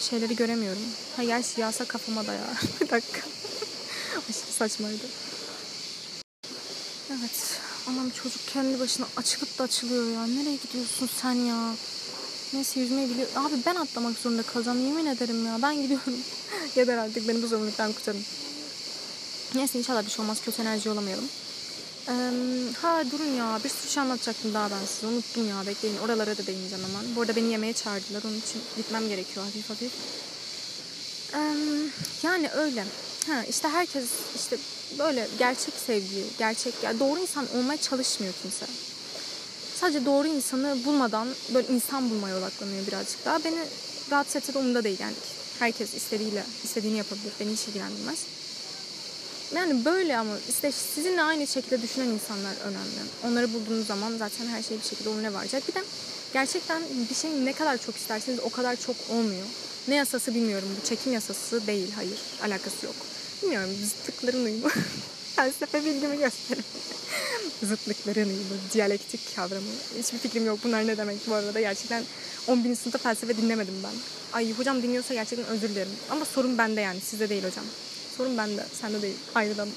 şeyleri 0.00 0.36
göremiyorum. 0.36 0.82
Ha 1.16 1.24
gerçi 1.24 1.60
yağsa 1.60 1.84
kafama 1.84 2.26
da 2.26 2.32
yağar. 2.32 2.60
bir 2.80 2.88
dakika. 2.90 3.20
Aşırı 4.30 4.52
saçmaydı. 4.52 5.04
Evet. 7.10 7.60
Anam 7.88 8.10
çocuk 8.10 8.46
kendi 8.46 8.80
başına 8.80 9.06
açılıp 9.16 9.58
da 9.58 9.64
açılıyor 9.64 10.10
ya. 10.10 10.26
Nereye 10.26 10.56
gidiyorsun 10.56 11.08
sen 11.22 11.32
ya? 11.32 11.74
Neyse 12.52 12.80
yüzmeyi 12.80 13.10
biliyor. 13.10 13.28
Abi 13.36 13.54
ben 13.66 13.74
atlamak 13.74 14.18
zorunda 14.18 14.42
kalacağım. 14.42 14.86
Yemin 14.86 15.06
ederim 15.06 15.46
ya. 15.46 15.58
Ben 15.62 15.82
gidiyorum. 15.82 16.14
Yeter 16.76 16.98
artık 16.98 17.28
beni 17.28 17.42
bu 17.42 17.46
zorunluluktan 17.46 17.92
kurtarın. 17.92 18.24
Neyse 19.54 19.78
inşallah 19.78 20.04
bir 20.04 20.10
şey 20.10 20.22
olmaz. 20.24 20.40
Kötü 20.44 20.62
enerji 20.62 20.90
olamayalım. 20.90 21.28
Ee, 22.08 22.12
ha 22.82 23.04
durun 23.12 23.34
ya 23.38 23.60
bir 23.64 23.68
sürü 23.68 23.90
şey 23.90 24.02
anlatacaktım 24.02 24.54
daha 24.54 24.70
ben 24.70 24.86
size 24.86 25.06
unuttum 25.06 25.48
ya 25.48 25.66
bekleyin 25.66 25.98
oralara 25.98 26.38
da 26.38 26.46
değineceğim 26.46 26.84
hemen. 26.84 27.16
Bu 27.16 27.20
arada 27.20 27.36
beni 27.36 27.52
yemeğe 27.52 27.72
çağırdılar 27.72 28.22
onun 28.24 28.38
için 28.38 28.62
gitmem 28.76 29.08
gerekiyor 29.08 29.46
hafif 29.46 29.70
hafif. 29.70 29.92
Ee, 31.34 31.38
yani 32.22 32.50
öyle. 32.50 32.84
Ha 33.26 33.44
işte 33.50 33.68
herkes 33.68 34.04
işte 34.36 34.56
böyle 34.98 35.28
gerçek 35.38 35.74
sevgi, 35.86 36.24
gerçek 36.38 36.74
yani 36.82 37.00
doğru 37.00 37.20
insan 37.20 37.46
olmaya 37.56 37.80
çalışmıyor 37.80 38.34
kimse. 38.42 38.66
Sadece 39.80 40.06
doğru 40.06 40.28
insanı 40.28 40.84
bulmadan 40.84 41.28
böyle 41.54 41.68
insan 41.68 42.10
bulmaya 42.10 42.38
odaklanıyor 42.38 42.86
birazcık 42.86 43.24
daha. 43.24 43.44
Beni 43.44 43.58
rahatsız 44.10 44.36
etse 44.36 44.54
de 44.54 44.58
umurda 44.58 44.84
değil 44.84 45.00
yani. 45.00 45.14
Herkes 45.58 45.94
istediğiyle, 45.94 46.44
istediğini 46.64 46.98
yapabilir. 46.98 47.32
Beni 47.40 47.52
hiç 47.52 47.68
ilgilendirmez. 47.68 48.18
Yani 49.54 49.84
böyle 49.84 50.18
ama 50.18 50.32
işte 50.48 50.72
sizinle 50.72 51.22
aynı 51.22 51.46
şekilde 51.46 51.82
düşünen 51.82 52.06
insanlar 52.06 52.54
önemli. 52.64 53.10
Onları 53.24 53.52
bulduğunuz 53.52 53.86
zaman 53.86 54.16
zaten 54.18 54.46
her 54.46 54.62
şey 54.62 54.78
bir 54.78 54.84
şekilde 54.84 55.08
onlara 55.08 55.32
varacak. 55.32 55.68
Bir 55.68 55.74
de 55.74 55.84
gerçekten 56.32 56.82
bir 57.10 57.14
şeyi 57.14 57.44
ne 57.44 57.52
kadar 57.52 57.78
çok 57.78 57.96
isterseniz 57.96 58.40
o 58.40 58.50
kadar 58.50 58.76
çok 58.76 58.96
olmuyor. 59.10 59.46
Ne 59.88 59.94
yasası 59.94 60.34
bilmiyorum. 60.34 60.68
Bu 60.80 60.88
çekim 60.88 61.12
yasası 61.12 61.66
değil. 61.66 61.92
Hayır. 61.96 62.18
Alakası 62.42 62.86
yok. 62.86 62.94
bilmiyorum 63.42 63.70
zıtlıkların 63.84 64.44
uyumu. 64.44 64.68
Felsefe 65.36 65.84
bilgimi 65.84 66.18
gösterin. 66.18 66.64
zıtlıkların 67.62 68.28
uyumu, 68.28 68.54
diyalektik 68.72 69.36
kavramı. 69.36 69.66
Hiçbir 69.98 70.18
fikrim 70.18 70.46
yok 70.46 70.58
bunlar 70.64 70.86
ne 70.86 70.96
demek 70.96 71.18
bu 71.26 71.34
arada. 71.34 71.60
Gerçekten 71.60 72.04
11. 72.46 72.74
sınıfta 72.76 72.98
felsefe 72.98 73.36
dinlemedim 73.36 73.74
ben. 73.84 73.92
Ay 74.32 74.52
hocam 74.52 74.82
dinliyorsa 74.82 75.14
gerçekten 75.14 75.46
özür 75.46 75.68
dilerim. 75.68 75.92
Ama 76.10 76.24
sorun 76.24 76.58
bende 76.58 76.80
yani 76.80 77.00
sizde 77.00 77.28
değil 77.28 77.44
hocam. 77.44 77.64
Sorun 78.16 78.38
bende, 78.38 78.66
sende 78.80 79.02
değil. 79.02 79.16
Ayrıdan. 79.34 79.68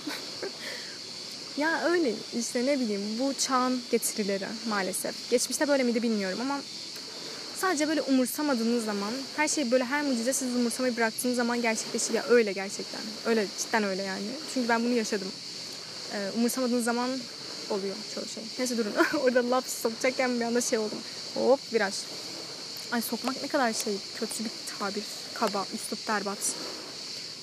ya 1.57 1.83
öyle 1.83 2.13
işte 2.39 2.65
ne 2.65 2.79
bileyim 2.79 3.01
bu 3.19 3.33
çağın 3.33 3.81
getirileri 3.91 4.45
maalesef. 4.69 5.29
Geçmişte 5.29 5.67
böyle 5.67 5.83
miydi 5.83 6.03
bilmiyorum 6.03 6.39
ama 6.41 6.59
sadece 7.61 7.87
böyle 7.87 8.01
umursamadığınız 8.01 8.85
zaman 8.85 9.13
her 9.35 9.47
şey 9.47 9.71
böyle 9.71 9.83
her 9.85 10.03
mucize 10.03 10.33
siz 10.33 10.55
umursamayı 10.55 10.97
bıraktığınız 10.97 11.35
zaman 11.35 11.61
gerçekleşir 11.61 12.13
ya 12.13 12.23
öyle 12.29 12.51
gerçekten. 12.51 13.01
Öyle 13.25 13.47
cidden 13.57 13.83
öyle 13.83 14.03
yani. 14.03 14.25
Çünkü 14.53 14.69
ben 14.69 14.83
bunu 14.83 14.93
yaşadım. 14.93 15.27
Ee, 16.13 16.31
umursamadığınız 16.37 16.85
zaman 16.85 17.09
oluyor 17.69 17.95
çoğu 18.15 18.25
şey. 18.25 18.43
Neyse 18.59 18.77
durun. 18.77 18.93
Orada 19.23 19.49
laf 19.49 19.69
sokacakken 19.69 20.39
bir 20.39 20.45
anda 20.45 20.61
şey 20.61 20.79
oldum. 20.79 20.97
Hop 21.33 21.59
viraj. 21.73 21.93
Ay 22.91 23.01
sokmak 23.01 23.41
ne 23.41 23.47
kadar 23.47 23.73
şey 23.73 23.93
kötü 24.19 24.43
bir 24.43 24.51
tabir. 24.79 25.03
Kaba, 25.33 25.65
üslup 25.73 26.07
berbat. 26.07 26.37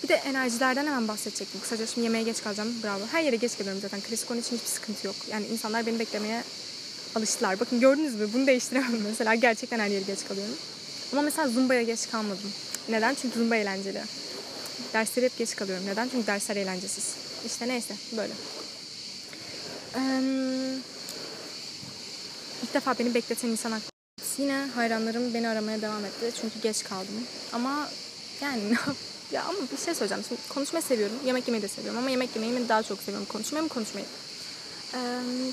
Bir 0.05 0.09
de 0.09 0.15
enerjilerden 0.15 0.87
hemen 0.87 1.09
bahsedecektim. 1.09 1.61
Kısaca 1.61 1.87
şimdi 1.87 2.05
yemeğe 2.05 2.25
geç 2.25 2.43
kalacağım. 2.43 2.83
Bravo. 2.83 3.01
Her 3.13 3.23
yere 3.23 3.37
geç 3.37 3.59
kalıyorum 3.59 3.81
zaten. 3.83 4.01
Klasik 4.01 4.31
için 4.31 4.57
hiçbir 4.57 4.69
sıkıntı 4.69 5.07
yok. 5.07 5.17
Yani 5.31 5.47
insanlar 5.47 5.87
beni 5.87 5.99
beklemeye 5.99 6.43
alıştılar. 7.17 7.61
Bakın 7.61 7.81
gördünüz 7.81 8.15
mü? 8.15 8.29
Bunu 8.35 8.47
değiştiremem 8.47 9.03
mesela. 9.09 9.35
Gerçekten 9.35 9.79
her 9.79 9.87
yere 9.87 10.05
geç 10.05 10.25
kalıyorum. 10.29 10.55
Ama 11.13 11.23
mesela 11.23 11.49
Zumba'ya 11.49 11.83
geç 11.83 12.11
kalmadım. 12.11 12.53
Neden? 12.89 13.15
Çünkü 13.15 13.39
Zumba 13.39 13.57
eğlenceli. 13.57 14.03
Derslere 14.93 15.27
hep 15.27 15.39
geç 15.39 15.57
kalıyorum. 15.57 15.87
Neden? 15.87 16.09
Çünkü 16.09 16.27
dersler 16.27 16.57
eğlencesiz. 16.57 17.15
İşte 17.47 17.69
neyse 17.69 17.95
böyle. 18.17 18.33
Ee, 19.97 20.21
ilk 22.63 22.75
defa 22.75 22.99
beni 22.99 23.15
bekleten 23.15 23.49
insan 23.49 23.71
hakkı. 23.71 23.87
Yine 24.39 24.67
hayranlarım 24.75 25.35
beni 25.35 25.49
aramaya 25.49 25.83
devam 25.83 26.05
etti. 26.05 26.33
Çünkü 26.41 26.61
geç 26.63 26.85
kaldım. 26.85 27.27
Ama 27.53 27.89
yani 28.41 28.63
ya 29.35 29.43
ama 29.45 29.59
bir 29.73 29.77
şey 29.77 29.95
söyleyeceğim. 29.95 30.25
Şimdi 30.29 30.41
konuşmayı 30.49 30.83
seviyorum. 30.83 31.17
Yemek 31.27 31.49
yemeyi 31.49 31.63
de 31.63 31.69
seviyorum. 31.69 31.99
Ama 31.99 32.11
yemek 32.11 32.31
yemeyi 32.35 32.53
mi 32.53 32.69
daha 32.69 32.83
çok 32.83 33.03
seviyorum. 33.03 33.27
Konuşmayı 33.33 33.63
mı 33.63 33.69
konuşmayı? 33.69 34.07
Ee, 34.95 34.99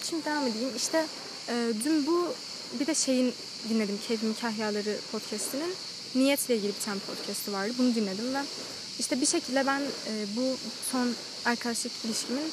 şimdi 0.10 0.26
devam 0.26 0.48
edeyim. 0.48 0.70
İşte 0.76 1.06
e, 1.50 1.54
dün 1.84 2.08
bu 2.08 2.34
bir 2.80 2.88
de 2.88 2.96
şeyin 2.96 3.34
dinledim. 3.70 4.00
Kevin 4.08 4.34
Kahyaları 4.34 4.98
podcastinin 5.12 5.74
niyetle 6.16 6.56
ilgili 6.56 6.74
bir 6.76 6.86
tane 6.86 7.00
podcastı 7.00 7.54
vardı. 7.54 7.74
Bunu 7.78 7.96
dinledim 7.96 8.34
ve 8.34 8.42
işte 9.00 9.22
bir 9.22 9.26
şekilde 9.26 9.68
ben 9.68 9.80
e, 9.82 10.12
bu 10.36 10.58
son 10.92 11.16
arkadaşlık 11.46 11.92
ilişkimin 12.06 12.52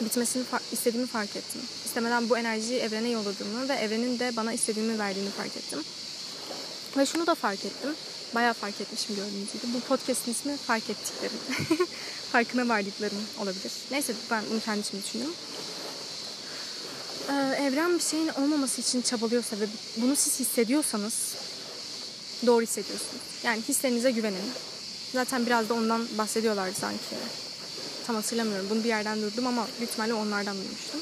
bitmesini 0.00 0.42
istediğimi 0.72 1.06
fark 1.06 1.36
ettim. 1.36 1.60
İstemeden 1.84 2.30
bu 2.30 2.38
enerjiyi 2.38 2.80
evrene 2.80 3.08
yolladığımı 3.08 3.68
ve 3.68 3.74
evrenin 3.74 4.18
de 4.18 4.36
bana 4.36 4.52
istediğimi 4.52 4.98
verdiğini 4.98 5.30
fark 5.30 5.56
ettim. 5.56 5.84
Ve 6.96 7.06
şunu 7.06 7.26
da 7.26 7.34
fark 7.34 7.64
ettim. 7.64 7.90
Bayağı 8.34 8.54
fark 8.54 8.80
etmişim 8.80 9.16
gördüğünüz. 9.16 9.74
Bu 9.74 9.80
podcast'in 9.80 10.32
ismi 10.32 10.56
fark 10.56 10.90
ettiklerim. 10.90 11.36
Farkına 12.32 12.68
vardıklarım 12.68 13.18
olabilir. 13.38 13.72
Neyse 13.90 14.14
ben 14.30 14.44
bunu 14.50 14.60
kendi 14.60 14.80
için 14.80 15.02
düşündüm. 15.02 15.30
Ee, 17.28 17.32
evren 17.62 17.94
bir 17.94 18.02
şeyin 18.02 18.28
olmaması 18.28 18.80
için 18.80 19.02
çabalıyorsa 19.02 19.60
ve 19.60 19.66
bunu 19.96 20.16
siz 20.16 20.40
hissediyorsanız 20.40 21.34
doğru 22.46 22.62
hissediyorsunuz. 22.62 23.22
Yani 23.44 23.62
hislerinize 23.68 24.10
güvenin. 24.10 24.50
Zaten 25.12 25.46
biraz 25.46 25.68
da 25.68 25.74
ondan 25.74 26.06
bahsediyorlar 26.18 26.70
sanki. 26.80 27.16
Tam 28.06 28.16
hatırlamıyorum. 28.16 28.66
Bunu 28.70 28.84
bir 28.84 28.88
yerden 28.88 29.22
duydum 29.22 29.46
ama 29.46 29.66
büyük 29.78 29.90
ihtimalle 29.90 30.14
onlardan 30.14 30.56
duymuştum. 30.56 31.00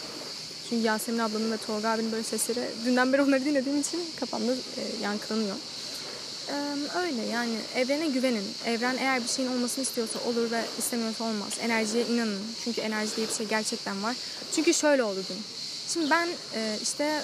Çünkü 0.69 0.87
Yasemin 0.87 1.19
ablanın 1.19 1.53
ve 1.53 1.57
Tolga 1.57 1.89
abinin 1.89 2.13
böyle 2.13 2.23
sesleri 2.23 2.61
dünden 2.85 3.13
beri 3.13 3.23
onları 3.23 3.45
dinlediğim 3.45 3.81
için 3.81 4.01
kafamda 4.21 4.53
e, 4.53 5.03
yankılanıyor. 5.03 5.57
Öyle 6.97 7.23
yani 7.23 7.59
evrene 7.75 8.07
güvenin. 8.07 8.45
Evren 8.67 8.97
eğer 8.97 9.23
bir 9.23 9.29
şeyin 9.29 9.53
olmasını 9.53 9.85
istiyorsa 9.85 10.19
olur 10.27 10.51
ve 10.51 10.65
istemiyorsa 10.79 11.25
olmaz. 11.25 11.53
Enerjiye 11.61 12.07
inanın. 12.07 12.41
Çünkü 12.65 12.81
enerji 12.81 13.17
diye 13.17 13.29
bir 13.29 13.33
şey 13.33 13.47
gerçekten 13.47 14.03
var. 14.03 14.17
Çünkü 14.55 14.75
şöyle 14.75 15.03
oldu 15.03 15.21
dün. 15.29 15.37
Şimdi 15.89 16.11
ben 16.11 16.29
e, 16.55 16.79
işte 16.83 17.23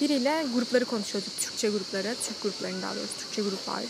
biriyle 0.00 0.46
grupları 0.54 0.84
konuşuyorduk. 0.84 1.40
Türkçe 1.40 1.68
grupları, 1.68 2.16
Türk 2.28 2.42
gruplarının 2.42 2.82
daha 2.82 2.94
doğrusu 2.94 3.16
Türkçe 3.18 3.42
gruplar. 3.42 3.82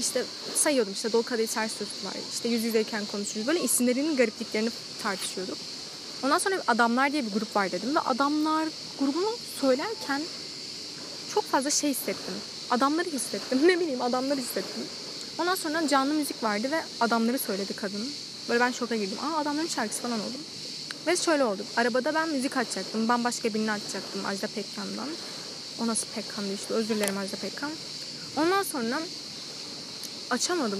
İşte 0.00 0.24
sayıyordum 0.54 0.92
işte 0.92 1.12
Dolu 1.12 1.22
Kadehi 1.22 1.46
Ters 1.46 1.72
var. 1.80 2.14
İşte 2.32 2.48
yüz 2.48 2.64
yüzeyken 2.64 3.06
konuşuyoruz. 3.06 3.48
Böyle 3.48 3.60
isimlerinin 3.60 4.16
garipliklerini 4.16 4.70
tartışıyorduk. 5.02 5.58
Ondan 6.22 6.38
sonra 6.38 6.62
adamlar 6.66 7.12
diye 7.12 7.26
bir 7.26 7.32
grup 7.32 7.56
var 7.56 7.72
dedim 7.72 7.94
ve 7.94 8.00
adamlar 8.00 8.68
grubunu 8.98 9.36
söylerken 9.60 10.22
çok 11.34 11.44
fazla 11.44 11.70
şey 11.70 11.90
hissettim. 11.90 12.34
Adamları 12.70 13.08
hissettim. 13.08 13.58
Ne 13.68 13.80
bileyim 13.80 14.02
adamları 14.02 14.40
hissettim. 14.40 14.82
Ondan 15.38 15.54
sonra 15.54 15.88
canlı 15.88 16.14
müzik 16.14 16.42
vardı 16.42 16.70
ve 16.70 16.82
adamları 17.00 17.38
söyledi 17.38 17.72
kadın. 17.76 18.08
Böyle 18.48 18.60
ben 18.60 18.70
şoka 18.70 18.96
girdim. 18.96 19.18
Aa 19.22 19.38
adamların 19.38 19.66
şarkısı 19.68 20.02
falan 20.02 20.20
oldum. 20.20 20.40
Ve 21.06 21.16
şöyle 21.16 21.44
oldu. 21.44 21.62
Arabada 21.76 22.14
ben 22.14 22.28
müzik 22.28 22.56
açacaktım. 22.56 23.08
Bambaşka 23.08 23.54
birini 23.54 23.72
açacaktım 23.72 24.26
Ajda 24.26 24.46
Pekkan'dan. 24.46 25.08
O 25.82 25.86
nasıl 25.86 26.06
Pekkan'dı 26.14 26.54
işte. 26.54 26.74
Özür 26.74 26.94
dilerim 26.94 27.18
Ajda 27.18 27.36
Pekkan. 27.36 27.70
Ondan 28.36 28.62
sonra 28.62 29.00
açamadım. 30.30 30.78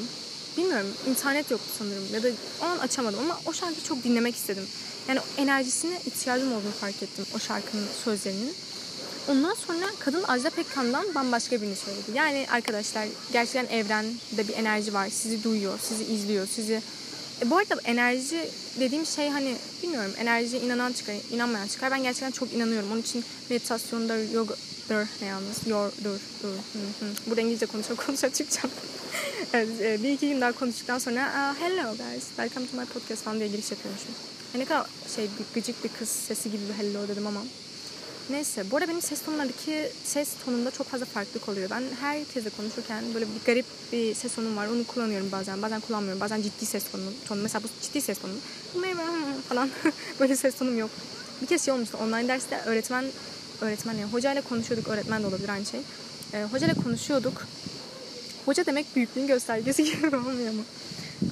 Bilmiyorum 0.57 0.87
internet 1.11 1.51
yoktu 1.51 1.67
sanırım 1.79 2.05
ya 2.13 2.23
da 2.23 2.29
o 2.63 2.65
an 2.65 2.79
açamadım 2.79 3.19
ama 3.19 3.41
o 3.47 3.53
şarkıyı 3.53 3.85
çok 3.85 4.05
dinlemek 4.05 4.37
istedim. 4.37 4.65
Yani 5.09 5.21
enerjisine 5.37 6.01
ihtiyacım 6.07 6.53
olduğunu 6.53 6.73
fark 6.81 7.03
ettim 7.03 7.27
o 7.37 7.39
şarkının 7.39 7.87
sözlerinin. 8.05 8.55
Ondan 9.29 9.55
sonra 9.55 9.87
kadın 9.99 10.25
Ajda 10.29 10.51
Pekkan'dan 10.51 11.15
bambaşka 11.15 11.63
birini 11.63 11.77
söyledi. 11.77 12.11
Yani 12.15 12.47
arkadaşlar 12.51 13.07
gerçekten 13.33 13.67
evrende 13.67 14.49
bir 14.49 14.55
enerji 14.55 14.95
var. 14.95 15.09
Sizi 15.09 15.45
duyuyor, 15.45 15.79
sizi 15.83 16.05
izliyor, 16.05 16.47
sizi... 16.47 16.83
E, 17.43 17.51
bu 17.51 17.57
arada 17.57 17.75
enerji 17.85 18.49
dediğim 18.81 19.07
şey 19.07 19.29
hani 19.29 19.57
bilmiyorum 19.83 20.13
enerjiye 20.19 20.63
inanan 20.63 20.93
çıkar, 20.93 21.15
inanmayan 21.31 21.67
çıkar. 21.67 21.91
Ben 21.91 22.03
gerçekten 22.03 22.31
çok 22.31 22.53
inanıyorum. 22.53 22.93
Onun 22.93 23.01
için 23.01 23.25
meditasyonda, 23.51 24.17
yoga, 24.17 24.55
dur 24.91 25.07
ne 25.21 25.27
yalnız, 25.27 25.67
yor, 25.67 25.93
dur, 26.05 26.21
dur. 26.43 26.49
Hı. 26.49 27.07
Burada 27.27 27.41
İngilizce 27.41 27.67
konuşuyor, 27.67 27.97
konuşuyor 28.07 28.33
çıkacağım. 28.33 28.71
evet, 29.53 29.69
e, 29.81 30.03
bir 30.03 30.13
iki 30.13 30.29
gün 30.29 30.41
daha 30.41 30.53
konuştuktan 30.53 30.99
sonra 30.99 31.55
hello 31.61 31.97
guys, 31.97 32.25
welcome 32.37 32.67
to 32.67 32.77
my 32.77 32.85
podcast 32.85 33.23
falan 33.23 33.39
diye 33.39 33.49
giriş 33.49 33.71
yapıyormuşum. 33.71 34.15
Yani 34.55 34.65
ne 34.65 34.69
kadar 34.69 34.87
şey 35.17 35.29
gıcık 35.55 35.85
bir 35.85 35.91
kız 35.99 36.09
sesi 36.09 36.51
gibi 36.51 36.63
bir 36.69 36.75
hello 36.75 37.09
dedim 37.09 37.27
ama. 37.27 37.41
Neyse. 38.31 38.71
Bu 38.71 38.77
arada 38.77 38.89
benim 38.89 39.03
ses 39.03 39.23
tonlarındaki 39.23 39.89
ses 40.05 40.29
tonunda 40.45 40.71
çok 40.71 40.87
fazla 40.87 41.07
farklılık 41.07 41.49
oluyor. 41.49 41.71
Ben 41.71 41.83
herkese 42.01 42.51
konuşurken 42.51 43.05
böyle 43.15 43.27
bir 43.27 43.45
garip 43.47 43.67
bir 43.93 44.15
ses 44.15 44.35
tonum 44.35 44.57
var. 44.57 44.67
Onu 44.67 44.85
kullanıyorum 44.85 45.33
bazen. 45.33 45.63
Bazen 45.63 45.81
kullanmıyorum. 45.81 46.21
Bazen 46.21 46.43
ciddi 46.43 46.67
ses 46.67 46.85
tonu. 46.93 47.03
tonu. 47.29 47.43
Mesela 47.43 47.63
bu 47.63 47.69
ciddi 47.83 48.01
ses 48.01 48.19
tonu. 48.19 48.33
falan 49.49 49.71
böyle 50.21 50.37
ses 50.37 50.55
tonum 50.55 50.79
yok. 50.79 50.91
Bir 51.43 51.47
kez 51.47 51.65
şey 51.65 51.75
olmuştu. 51.75 51.99
Online 52.03 52.29
derste 52.29 52.61
öğretmen 52.67 53.05
öğretmen 53.61 53.95
yani 53.95 54.13
hocayla 54.13 54.43
konuşuyorduk. 54.43 54.89
Öğretmen 54.89 55.23
de 55.23 55.27
olabilir 55.27 55.49
aynı 55.49 55.67
şey. 55.67 55.81
Ee, 56.35 56.45
hocayla 56.45 56.75
konuşuyorduk. 56.75 57.47
Hoca 58.45 58.67
demek 58.67 58.97
büyüklüğün 58.97 59.27
göstergesi 59.27 59.85
gibi 59.85 60.17
olmuyor 60.17 60.53
mu? 60.53 60.63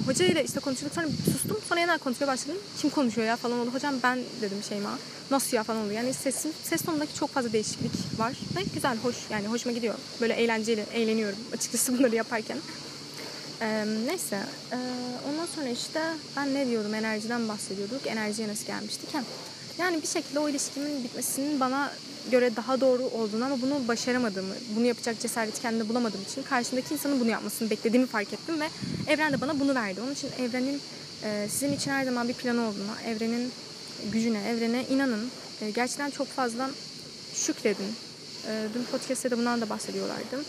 Hoca 0.07 0.24
ile 0.24 0.44
işte 0.44 0.61
konuşuyorduk 0.61 0.94
sonra 0.94 1.09
sustum 1.33 1.57
sonra 1.68 1.81
yeniden 1.81 1.98
konuşmaya 1.98 2.26
başladım. 2.26 2.57
Kim 2.79 2.90
konuşuyor 2.90 3.26
ya 3.26 3.37
falan 3.37 3.59
oldu. 3.59 3.70
Hocam 3.74 3.94
ben 4.03 4.18
dedim 4.40 4.62
Şeyma. 4.68 4.98
Nasıl 5.31 5.57
ya 5.57 5.62
falan 5.62 5.85
oldu. 5.85 5.92
Yani 5.92 6.14
sesim, 6.14 6.53
ses 6.62 6.83
tonundaki 6.83 7.14
çok 7.14 7.31
fazla 7.31 7.53
değişiklik 7.53 7.92
var. 8.18 8.33
Ve 8.57 8.61
güzel, 8.74 8.96
hoş. 8.96 9.16
Yani 9.31 9.46
hoşuma 9.46 9.74
gidiyor. 9.74 9.94
Böyle 10.20 10.35
eğlenceli, 10.35 10.85
eğleniyorum 10.92 11.38
açıkçası 11.53 11.92
bunları 11.98 12.16
yaparken. 12.16 12.59
Ee, 13.61 13.85
neyse. 14.07 14.38
Ee, 14.72 14.76
ondan 15.29 15.46
sonra 15.55 15.68
işte 15.68 16.00
ben 16.37 16.55
ne 16.55 16.66
diyordum? 16.66 16.94
Enerjiden 16.94 17.48
bahsediyorduk. 17.48 18.06
Enerjiye 18.06 18.48
nasıl 18.48 18.67
gelmiştik? 18.67 19.08
Yani 19.79 20.02
bir 20.02 20.06
şekilde 20.06 20.38
o 20.38 20.48
ilişkimin 20.48 21.04
bitmesinin 21.04 21.60
bana 21.60 21.92
göre 22.31 22.56
daha 22.56 22.81
doğru 22.81 23.02
olduğunu 23.02 23.44
ama 23.44 23.62
bunu 23.62 23.88
başaramadığımı, 23.88 24.54
bunu 24.77 24.87
yapacak 24.87 25.21
cesareti 25.21 25.62
kendimde 25.62 25.88
bulamadığım 25.88 26.23
için 26.23 26.42
karşımdaki 26.42 26.94
insanın 26.94 27.21
bunu 27.21 27.31
yapmasını 27.31 27.71
beklediğimi 27.71 28.06
fark 28.06 28.33
ettim 28.33 28.60
ve 28.60 28.68
evren 29.06 29.33
de 29.33 29.40
bana 29.40 29.60
bunu 29.60 29.75
verdi. 29.75 30.00
Onun 30.00 30.12
için 30.12 30.31
evrenin 30.38 30.81
e, 31.25 31.48
sizin 31.50 31.73
için 31.73 31.90
her 31.90 32.04
zaman 32.04 32.29
bir 32.29 32.35
planı 32.35 32.60
olduğuna, 32.60 33.02
evrenin 33.06 33.52
gücüne, 34.12 34.48
evrene 34.48 34.85
inanın. 34.90 35.31
E, 35.60 35.71
gerçekten 35.71 36.10
çok 36.10 36.29
fazla 36.29 36.71
şükredin. 37.35 37.94
E, 38.48 38.66
dün 38.75 38.85
podcast'te 38.85 39.31
de 39.31 39.38
bundan 39.38 39.60
da 39.60 39.68
bahsediyorlardı. 39.68 40.44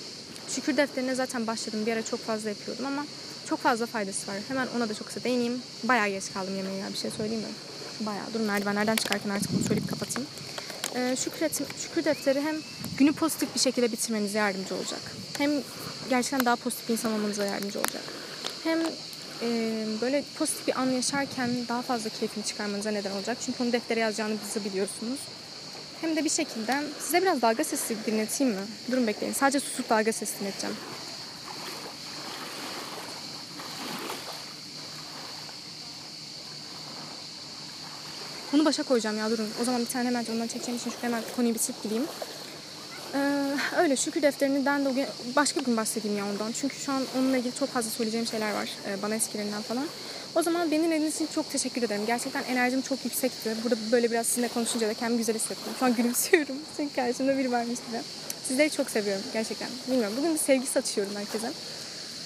Şükür 0.49 0.77
defterine 0.77 1.15
zaten 1.15 1.47
başladım. 1.47 1.85
Bir 1.85 1.93
ara 1.93 2.01
çok 2.01 2.19
fazla 2.19 2.49
yapıyordum 2.49 2.85
ama 2.85 3.05
çok 3.49 3.59
fazla 3.59 3.85
faydası 3.85 4.27
var. 4.27 4.37
Hemen 4.47 4.67
ona 4.77 4.89
da 4.89 4.93
çok 4.93 5.07
kısa 5.07 5.23
değineyim. 5.23 5.61
Bayağı 5.83 6.09
geç 6.09 6.33
kaldım 6.33 6.55
yemeğe 6.57 6.77
ya 6.77 6.89
bir 6.93 6.97
şey 6.97 7.11
söyleyeyim 7.11 7.41
mi? 7.41 7.49
Bayağı. 8.05 8.25
Dur 8.33 8.39
merdivenlerden 8.39 8.95
çıkarken 8.95 9.29
artık 9.29 9.53
bunu 9.53 9.63
söyleyip 9.63 9.89
kapatayım. 9.89 10.29
Ee, 10.95 11.15
şükret, 11.15 11.61
şükür 11.81 12.05
defteri 12.05 12.41
hem 12.41 12.55
günü 12.97 13.13
pozitif 13.13 13.55
bir 13.55 13.59
şekilde 13.59 13.91
bitirmenize 13.91 14.37
yardımcı 14.37 14.75
olacak. 14.75 14.99
Hem 15.37 15.51
gerçekten 16.09 16.45
daha 16.45 16.55
pozitif 16.55 16.89
bir 16.89 16.93
insan 16.93 17.13
olmanıza 17.13 17.45
yardımcı 17.45 17.79
olacak. 17.79 18.03
Hem 18.63 18.79
e, 19.41 19.47
böyle 20.01 20.23
pozitif 20.39 20.67
bir 20.67 20.79
an 20.79 20.85
yaşarken 20.89 21.49
daha 21.67 21.81
fazla 21.81 22.09
keyfini 22.09 22.45
çıkarmanıza 22.45 22.91
neden 22.91 23.11
olacak. 23.11 23.37
Çünkü 23.45 23.63
onu 23.63 23.71
deftere 23.71 23.99
yazacağınızı 23.99 24.65
biliyorsunuz. 24.65 25.19
Hem 26.01 26.15
de 26.15 26.23
bir 26.25 26.29
şekilde 26.29 26.83
size 26.99 27.21
biraz 27.21 27.41
dalga 27.41 27.63
sesi 27.63 27.95
dinleteyim 28.05 28.53
mi? 28.53 28.61
Durun 28.91 29.07
bekleyin. 29.07 29.33
Sadece 29.33 29.59
susuk 29.59 29.89
dalga 29.89 30.13
sesi 30.13 30.39
dinleteceğim. 30.39 30.75
Bunu 38.53 38.65
başa 38.65 38.83
koyacağım 38.83 39.17
ya 39.17 39.31
durun. 39.31 39.49
O 39.61 39.63
zaman 39.63 39.81
bir 39.81 39.85
tane 39.85 40.07
hemen 40.07 40.25
ondan 40.33 40.47
çekeceğim 40.47 40.79
için 40.79 40.89
şuraya 40.89 41.03
hemen 41.07 41.23
konuyu 41.35 41.53
bitirip 41.55 41.83
gideyim. 41.83 42.03
Ee, 43.13 43.51
öyle 43.77 43.95
şükür 43.95 44.21
defterinden 44.21 44.85
de 44.85 44.89
o 44.89 44.93
gün, 44.93 45.05
başka 45.35 45.61
gün 45.61 45.77
bahsedeyim 45.77 46.17
ya 46.17 46.25
ondan. 46.25 46.51
Çünkü 46.51 46.75
şu 46.75 46.91
an 46.91 47.03
onunla 47.17 47.37
ilgili 47.37 47.55
çok 47.55 47.69
fazla 47.69 47.89
söyleyeceğim 47.89 48.27
şeyler 48.27 48.51
var. 48.53 48.69
Ee, 48.87 49.01
bana 49.01 49.15
eskilerinden 49.15 49.61
falan. 49.61 49.85
O 50.35 50.43
zaman 50.43 50.71
beni 50.71 50.83
dinlediğiniz 50.83 51.15
için 51.15 51.27
çok 51.35 51.51
teşekkür 51.51 51.83
ederim. 51.83 52.01
Gerçekten 52.07 52.43
enerjim 52.43 52.81
çok 52.81 53.05
yüksekti. 53.05 53.55
Burada 53.63 53.75
böyle 53.91 54.11
biraz 54.11 54.27
sizinle 54.27 54.47
konuşunca 54.47 54.87
da 54.87 54.93
kendimi 54.93 55.17
güzel 55.17 55.35
hissettim. 55.35 55.73
Şu 55.79 55.85
an 55.85 55.95
gülümsüyorum. 55.97 56.55
Çünkü 56.77 56.95
karşımda 56.95 57.37
biri 57.37 57.51
varmış 57.51 57.79
gibi. 57.87 58.01
Sizleri 58.47 58.69
çok 58.69 58.89
seviyorum 58.89 59.23
gerçekten. 59.33 59.69
Bilmiyorum. 59.87 60.13
Bugün 60.17 60.33
bir 60.33 60.39
sevgi 60.39 60.67
saçıyorum 60.67 61.15
herkese. 61.15 61.51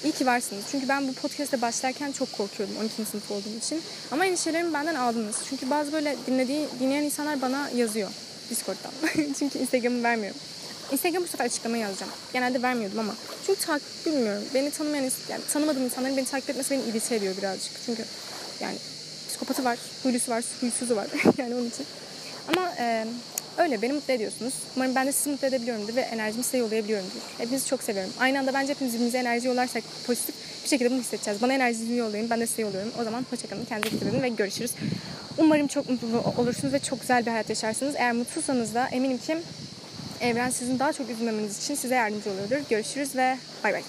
İyi 0.06 0.12
ki 0.12 0.26
varsınız. 0.26 0.64
Çünkü 0.72 0.88
ben 0.90 1.08
bu 1.08 1.14
podcast'e 1.14 1.62
başlarken 1.62 2.12
çok 2.12 2.32
korkuyordum 2.32 2.78
12. 2.78 3.06
sınıf 3.06 3.32
olduğum 3.32 3.58
için. 3.58 3.82
Ama 4.12 4.26
endişelerimi 4.26 4.74
benden 4.74 4.96
aldınız. 4.96 5.36
Çünkü 5.50 5.70
bazı 5.70 5.94
böyle 5.94 6.16
dinlediği, 6.28 6.68
dinleyen 6.80 7.04
insanlar 7.04 7.42
bana 7.42 7.70
yazıyor 7.76 8.10
Discord'dan. 8.50 8.92
Çünkü 9.40 9.60
Instagram'ı 9.60 10.04
vermiyorum. 10.04 10.40
Instagram 10.92 11.24
bu 11.24 11.28
sefer 11.28 11.46
açıklama 11.46 11.78
yazacağım. 11.78 12.12
Genelde 12.34 12.62
vermiyordum 12.62 13.00
ama. 13.00 13.16
Çünkü 13.46 13.62
takip 13.62 14.06
bilmiyorum. 14.06 14.44
Beni 14.54 14.72
tanımayan, 14.72 15.12
yani 15.30 15.42
tanımadığım 15.54 15.84
insanların 15.84 16.18
beni 16.18 16.26
takip 16.26 16.50
etmesi 16.50 16.72
beni 16.72 16.82
irite 16.84 17.16
ediyor 17.16 17.38
birazcık. 17.38 17.72
Çünkü 17.86 18.06
yani 18.60 18.78
psikopatı 19.28 19.64
var, 19.64 19.78
huylusu 20.04 20.32
var, 20.32 20.44
huysuzu 20.62 20.96
var. 20.96 21.08
yani 21.38 21.56
onun 21.56 21.68
için. 21.68 21.86
Ama 22.48 22.74
e, 22.80 23.06
öyle 23.58 23.82
beni 23.82 23.94
mutlu 23.94 24.14
ediyorsunuz. 24.14 24.54
Umarım 24.76 24.96
ben 24.96 25.08
de 25.08 25.12
sizi 25.12 25.30
mutlu 25.30 25.48
edebiliyorumdur 25.48 25.96
ve 25.96 26.02
enerjimi 26.02 26.44
size 26.44 26.58
yollayabiliyorumdur. 26.58 27.22
Hepinizi 27.38 27.68
çok 27.68 27.84
seviyorum. 27.84 28.14
Aynı 28.20 28.40
anda 28.40 28.54
bence 28.54 28.74
hepimiz 28.74 28.94
birbirimize 28.94 29.18
enerji 29.18 29.48
yollarsak 29.48 29.84
pozitif 30.08 30.36
bir 30.64 30.70
şekilde 30.70 30.92
bunu 30.92 31.00
hissedeceğiz. 31.00 31.42
Bana 31.42 31.54
enerjinizi 31.54 31.94
yollayın, 31.94 32.30
ben 32.30 32.40
de 32.40 32.48
size 32.48 32.62
yolluyorum. 32.62 32.92
O 33.02 33.04
zaman 33.04 33.26
hoşçakalın, 33.30 33.66
kendinize 33.66 33.96
dikkat 33.96 34.14
edin 34.14 34.24
ve 34.24 34.30
görüşürüz. 34.30 34.72
Umarım 35.38 35.68
çok 35.68 35.90
mutlu 35.90 36.24
olursunuz 36.38 36.74
ve 36.74 36.80
çok 36.80 37.02
güzel 37.02 37.26
bir 37.26 37.32
hayat 37.32 37.50
yaşarsınız. 37.50 37.96
Eğer 37.98 38.12
mutsuzsanız 38.12 38.74
da 38.74 38.88
eminim 38.88 39.18
ki 39.18 39.38
Evren 40.22 40.50
sizin 40.50 40.80
daha 40.80 40.94
çok 40.94 41.10
üzülmemeniz 41.10 41.64
için 41.64 41.76
size 41.76 41.96
yardımcı 41.96 42.32
oluyordur. 42.32 42.70
Görüşürüz 42.70 43.16
ve 43.16 43.38
bay 43.64 43.74
bay. 43.74 43.82